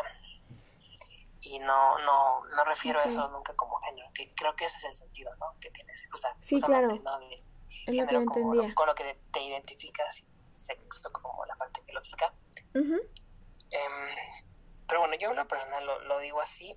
Y 1.40 1.58
no, 1.60 1.98
no, 1.98 2.44
no 2.44 2.64
refiero 2.64 3.00
a 3.00 3.04
eso 3.04 3.28
nunca 3.28 3.54
como 3.54 3.80
género, 3.80 4.10
que 4.12 4.30
creo 4.34 4.54
que 4.56 4.64
ese 4.64 4.78
es 4.78 4.84
el 4.84 4.94
sentido, 4.94 5.34
¿no? 5.36 5.54
Que 5.60 5.70
tienes, 5.70 6.04
sí, 6.40 6.60
claro. 6.60 6.88
es 6.90 7.94
lo 7.94 8.06
que 8.06 8.14
entendía. 8.16 8.74
con 8.74 8.86
lo 8.86 8.94
que 8.94 9.18
te 9.30 9.40
identificas, 9.40 10.24
sexo 10.56 11.12
como 11.12 11.46
la 11.46 11.54
parte 11.54 11.80
biológica. 11.82 12.34
Em, 12.74 13.00
pero 14.88 15.00
bueno, 15.00 15.14
yo 15.20 15.30
en 15.30 15.36
lo 15.36 15.46
personal 15.46 15.84
lo, 15.84 16.00
lo 16.04 16.18
digo 16.18 16.40
así. 16.40 16.74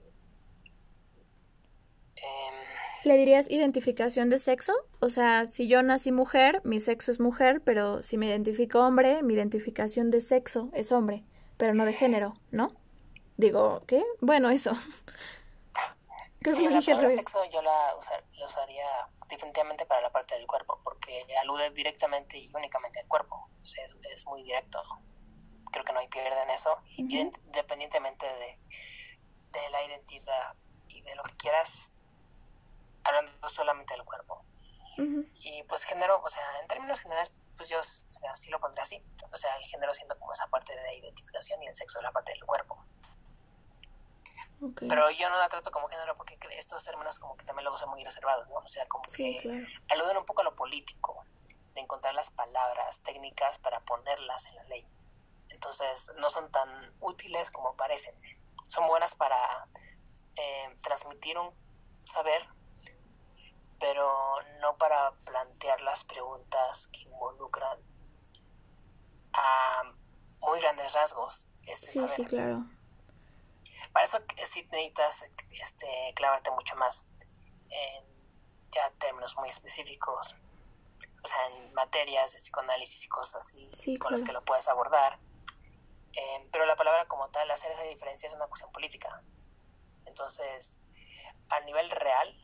Eh, 2.16 2.52
¿Le 3.04 3.18
dirías 3.18 3.50
identificación 3.50 4.30
de 4.30 4.38
sexo? 4.38 4.74
O 5.00 5.10
sea, 5.10 5.48
si 5.48 5.68
yo 5.68 5.82
nací 5.82 6.12
mujer, 6.12 6.62
mi 6.64 6.80
sexo 6.80 7.12
es 7.12 7.20
mujer, 7.20 7.62
pero 7.64 8.04
si 8.04 8.18
me 8.18 8.28
identifico 8.28 8.80
hombre, 8.86 9.24
mi 9.24 9.34
identificación 9.34 10.12
de 10.12 10.22
sexo 10.22 10.70
es 10.74 10.92
hombre, 10.92 11.24
pero 11.58 11.74
no 11.74 11.86
de 11.86 11.94
género, 11.94 12.34
¿no? 12.52 12.68
Digo, 13.38 13.82
¿qué? 13.88 14.04
Bueno, 14.20 14.52
eso. 14.52 14.72
Creo 16.42 16.56
que 16.56 16.70
la 16.70 16.80
dije 16.80 17.10
sexo 17.10 17.40
yo 17.52 17.62
la, 17.62 17.96
usaría 17.96 18.86
definitivamente 19.28 19.86
para 19.86 20.02
la 20.02 20.12
parte 20.12 20.36
del 20.36 20.48
cuerpo, 20.48 20.80
porque 20.84 21.26
alude 21.42 21.70
directamente 21.72 22.38
y 22.38 22.52
únicamente 22.54 23.00
al 23.00 23.08
cuerpo. 23.08 23.48
O 23.62 23.66
sea, 23.66 23.84
es, 24.14 24.26
muy 24.26 24.44
directo. 24.44 24.82
Creo 25.72 25.86
que 25.86 25.94
no 25.94 26.00
hay 26.00 26.08
pierde 26.08 26.42
en 26.44 26.50
eso, 26.50 26.78
independientemente 26.98 28.26
de, 28.26 28.60
de 29.52 29.70
la 29.72 29.84
identidad 29.84 30.56
y 30.88 31.02
de 31.02 31.16
lo 31.16 31.24
que 31.24 31.36
quieras 31.38 31.94
hablando 33.04 33.50
solamente 33.50 33.94
del 33.94 34.04
cuerpo. 34.04 34.44
Y 35.40 35.64
pues 35.64 35.86
género, 35.86 36.22
o 36.24 36.28
sea, 36.28 36.44
en 36.62 36.68
términos 36.68 37.00
generales, 37.00 37.34
pues 37.58 37.70
yo 37.70 37.80
o 37.80 38.36
sí 38.36 38.52
lo 38.52 38.60
pondré 38.60 38.82
así. 38.82 39.04
O 39.32 39.38
sea, 39.38 39.56
el 39.56 39.64
género 39.66 39.94
siendo 39.94 40.18
como 40.20 40.34
esa 40.34 40.48
parte 40.48 40.76
de 40.76 40.82
la 40.82 40.98
identificación 40.98 41.64
y 41.64 41.68
el 41.68 41.76
sexo 41.76 42.02
la 42.02 42.12
parte 42.12 42.34
del 42.34 42.44
cuerpo. 42.46 42.84
Pero 44.80 45.10
yo 45.10 45.28
no 45.30 45.40
la 45.40 45.50
trato 45.50 45.72
como 45.72 45.88
género 45.88 46.14
porque 46.14 46.38
estos 46.52 46.86
términos 46.86 47.18
como 47.18 47.36
que 47.36 47.46
también 47.46 47.64
luego 47.64 47.78
son 47.78 47.90
muy 47.90 48.04
reservados, 48.04 48.48
¿no? 48.50 48.58
O 48.58 48.68
sea, 48.68 48.86
como 48.88 49.04
que 49.06 49.66
aluden 49.90 50.18
un 50.18 50.26
poco 50.26 50.42
a 50.42 50.44
lo 50.44 50.56
político, 50.56 51.26
de 51.74 51.82
encontrar 51.82 52.14
las 52.14 52.30
palabras 52.30 53.02
técnicas 53.02 53.58
para 53.58 53.80
ponerlas 53.80 54.46
en 54.46 54.56
la 54.56 54.64
ley. 54.66 54.86
Entonces, 55.62 56.12
no 56.18 56.30
son 56.30 56.52
tan 56.52 56.70
útiles 57.00 57.52
como 57.52 57.76
parecen. 57.76 58.16
Son 58.68 58.88
buenas 58.88 59.14
para 59.14 59.68
eh, 60.36 60.76
transmitir 60.82 61.38
un 61.38 61.54
saber 62.04 62.42
pero 63.82 64.38
no 64.62 64.78
para 64.78 65.12
plantear 65.26 65.82
las 65.82 66.04
preguntas 66.04 66.88
que 66.90 67.02
involucran 67.02 67.80
a 69.34 69.84
muy 70.40 70.60
grandes 70.60 70.94
rasgos. 70.94 71.48
Este 71.64 71.92
sí, 71.92 72.08
sí, 72.08 72.26
claro. 72.26 72.64
Para 73.92 74.06
eso 74.06 74.20
sí 74.46 74.68
necesitas 74.72 75.26
este, 75.50 76.14
clavarte 76.16 76.52
mucho 76.52 76.76
más 76.76 77.08
en 77.70 78.06
ya 78.70 78.90
términos 79.00 79.36
muy 79.38 79.50
específicos, 79.50 80.38
o 81.24 81.28
sea, 81.28 81.48
en 81.48 81.74
materias 81.74 82.34
de 82.34 82.38
psicoanálisis 82.38 83.04
y 83.04 83.10
cosas 83.10 83.48
así 83.48 83.98
con 83.98 84.12
las 84.12 84.24
que 84.24 84.32
lo 84.32 84.46
puedes 84.46 84.68
abordar. 84.68 85.20
Eh, 86.14 86.50
pero 86.52 86.66
la 86.66 86.76
palabra 86.76 87.08
como 87.08 87.30
tal, 87.30 87.50
hacer 87.52 87.72
esa 87.72 87.84
diferencia 87.84 88.28
es 88.28 88.34
una 88.34 88.48
cuestión 88.48 88.72
política. 88.72 89.22
Entonces, 90.06 90.78
a 91.50 91.60
nivel 91.62 91.90
real, 91.92 92.36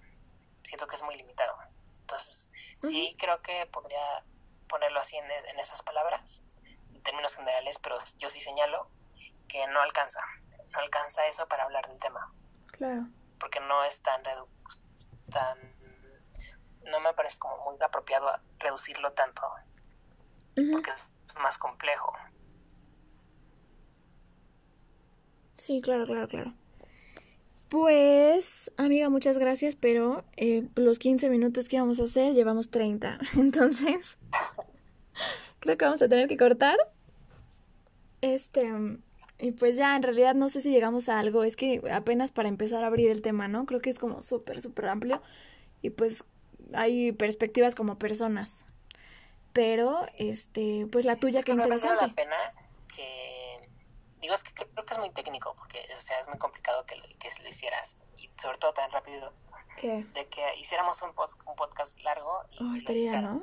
siento 0.63 0.87
que 0.87 0.95
es 0.95 1.03
muy 1.03 1.15
limitado. 1.15 1.57
Entonces, 1.99 2.49
sí 2.79 3.15
creo 3.19 3.41
que 3.41 3.65
podría 3.67 4.23
ponerlo 4.69 4.99
así 4.99 5.17
en, 5.17 5.29
esas 5.59 5.83
palabras, 5.83 6.43
en 6.93 7.01
términos 7.03 7.35
generales, 7.35 7.79
pero 7.79 7.97
yo 8.17 8.29
sí 8.29 8.39
señalo 8.39 8.89
que 9.47 9.65
no 9.67 9.81
alcanza, 9.81 10.19
no 10.73 10.79
alcanza 10.79 11.25
eso 11.25 11.47
para 11.47 11.63
hablar 11.63 11.87
del 11.87 11.99
tema. 11.99 12.33
Claro. 12.67 13.07
Porque 13.39 13.59
no 13.59 13.83
es 13.83 14.01
tan 14.01 14.23
tan 15.29 15.77
no 16.89 16.99
me 17.01 17.13
parece 17.13 17.37
como 17.37 17.57
muy 17.65 17.77
apropiado 17.83 18.31
reducirlo 18.59 19.11
tanto, 19.13 19.41
porque 20.55 20.89
es 20.89 21.13
más 21.39 21.57
complejo. 21.57 22.13
Sí, 25.57 25.81
claro, 25.81 26.05
claro, 26.05 26.27
claro. 26.27 26.53
Pues, 27.69 28.71
amiga, 28.77 29.09
muchas 29.09 29.37
gracias, 29.37 29.75
pero 29.75 30.23
eh, 30.37 30.67
los 30.75 30.99
15 30.99 31.29
minutos 31.29 31.67
que 31.67 31.75
íbamos 31.75 31.99
a 31.99 32.03
hacer 32.03 32.33
llevamos 32.33 32.69
30. 32.69 33.19
Entonces, 33.37 34.17
creo 35.59 35.77
que 35.77 35.85
vamos 35.85 36.01
a 36.01 36.07
tener 36.07 36.29
que 36.29 36.37
cortar. 36.37 36.77
Este, 38.21 38.71
y 39.39 39.51
pues 39.51 39.75
ya, 39.75 39.95
en 39.95 40.03
realidad 40.03 40.33
no 40.33 40.49
sé 40.49 40.61
si 40.61 40.71
llegamos 40.71 41.09
a 41.09 41.19
algo. 41.19 41.43
Es 41.43 41.55
que 41.55 41.81
apenas 41.91 42.31
para 42.31 42.47
empezar 42.47 42.83
a 42.83 42.87
abrir 42.87 43.11
el 43.11 43.21
tema, 43.21 43.47
¿no? 43.47 43.65
Creo 43.65 43.81
que 43.81 43.89
es 43.89 43.99
como 43.99 44.21
súper, 44.21 44.61
súper 44.61 44.87
amplio. 44.87 45.21
Y 45.81 45.89
pues 45.89 46.23
hay 46.73 47.11
perspectivas 47.11 47.75
como 47.75 47.99
personas. 47.99 48.63
Pero, 49.51 49.95
este, 50.17 50.87
pues 50.91 51.05
la 51.05 51.17
tuya, 51.17 51.39
es 51.39 51.45
qué 51.45 51.51
interesante. 51.51 52.07
la 52.07 52.13
pena 52.13 52.35
que 52.95 53.46
Digo, 54.21 54.33
es 54.33 54.43
que 54.43 54.53
creo 54.53 54.85
que 54.85 54.93
es 54.93 54.99
muy 54.99 55.11
técnico, 55.11 55.53
porque 55.55 55.85
o 55.95 56.01
sea, 56.01 56.19
es 56.19 56.27
muy 56.27 56.37
complicado 56.37 56.85
que 56.85 56.95
lo, 56.95 57.03
que 57.19 57.29
lo 57.41 57.47
hicieras, 57.47 57.97
y 58.15 58.29
sobre 58.41 58.57
todo 58.57 58.73
tan 58.73 58.91
rápido. 58.91 59.33
¿Qué? 59.77 60.03
De 60.13 60.27
que 60.27 60.41
hiciéramos 60.57 61.01
un, 61.03 61.09
un 61.09 61.55
podcast 61.55 61.99
largo 61.99 62.43
y 62.49 62.63
oh, 62.63 62.75
estaría, 62.75 63.21
¿no? 63.21 63.37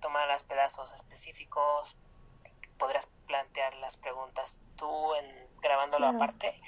tomaras 0.00 0.44
pedazos 0.44 0.92
específicos, 0.92 1.96
podrías 2.78 3.08
plantear 3.26 3.74
las 3.74 3.96
preguntas 3.96 4.60
tú 4.76 4.88
en, 5.14 5.48
grabándolo 5.60 6.06
aparte 6.06 6.60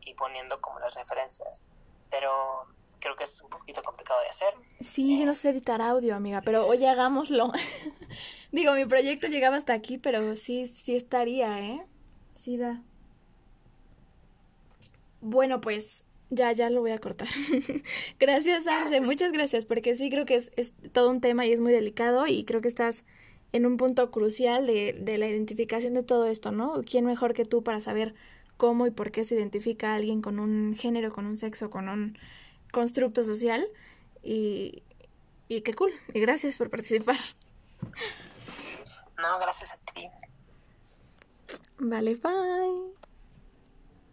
y 0.00 0.14
poniendo 0.14 0.60
como 0.60 0.80
las 0.80 0.94
referencias. 0.94 1.62
Pero 2.10 2.66
creo 2.98 3.14
que 3.16 3.24
es 3.24 3.42
un 3.42 3.50
poquito 3.50 3.82
complicado 3.82 4.20
de 4.20 4.28
hacer. 4.28 4.52
Sí, 4.80 5.18
yo 5.18 5.26
no 5.26 5.34
sé 5.34 5.50
editar 5.50 5.80
audio, 5.80 6.16
amiga, 6.16 6.42
pero 6.42 6.66
oye, 6.66 6.88
hagámoslo. 6.88 7.52
Digo, 8.52 8.72
mi 8.74 8.86
proyecto 8.86 9.28
llegaba 9.28 9.56
hasta 9.56 9.72
aquí, 9.72 9.98
pero 9.98 10.36
sí, 10.36 10.66
sí 10.66 10.96
estaría, 10.96 11.60
¿eh? 11.60 11.86
Sí. 12.40 12.58
Bueno, 15.20 15.60
pues 15.60 16.04
ya, 16.30 16.52
ya 16.52 16.70
lo 16.70 16.80
voy 16.80 16.92
a 16.92 16.98
cortar. 16.98 17.28
gracias, 18.18 18.66
Arce, 18.66 19.02
muchas 19.02 19.30
gracias, 19.30 19.66
porque 19.66 19.94
sí 19.94 20.08
creo 20.08 20.24
que 20.24 20.36
es, 20.36 20.50
es, 20.56 20.72
todo 20.92 21.10
un 21.10 21.20
tema 21.20 21.44
y 21.44 21.52
es 21.52 21.60
muy 21.60 21.70
delicado 21.70 22.26
y 22.26 22.44
creo 22.44 22.62
que 22.62 22.68
estás 22.68 23.04
en 23.52 23.66
un 23.66 23.76
punto 23.76 24.10
crucial 24.10 24.66
de, 24.66 24.94
de 24.94 25.18
la 25.18 25.28
identificación 25.28 25.92
de 25.92 26.02
todo 26.02 26.24
esto, 26.28 26.50
¿no? 26.50 26.80
¿Quién 26.82 27.04
mejor 27.04 27.34
que 27.34 27.44
tú 27.44 27.62
para 27.62 27.82
saber 27.82 28.14
cómo 28.56 28.86
y 28.86 28.90
por 28.90 29.10
qué 29.10 29.24
se 29.24 29.34
identifica 29.34 29.92
a 29.92 29.96
alguien 29.96 30.22
con 30.22 30.38
un 30.38 30.74
género, 30.74 31.10
con 31.10 31.26
un 31.26 31.36
sexo, 31.36 31.68
con 31.68 31.90
un 31.90 32.16
constructo 32.72 33.22
social? 33.22 33.68
Y, 34.22 34.82
y 35.46 35.60
qué 35.60 35.74
cool. 35.74 35.92
Y 36.14 36.20
gracias 36.20 36.56
por 36.56 36.70
participar. 36.70 37.18
No, 39.18 39.38
gracias 39.38 39.74
a 39.74 39.92
ti. 39.92 40.08
Vale, 41.78 42.14
bye. 42.16 42.99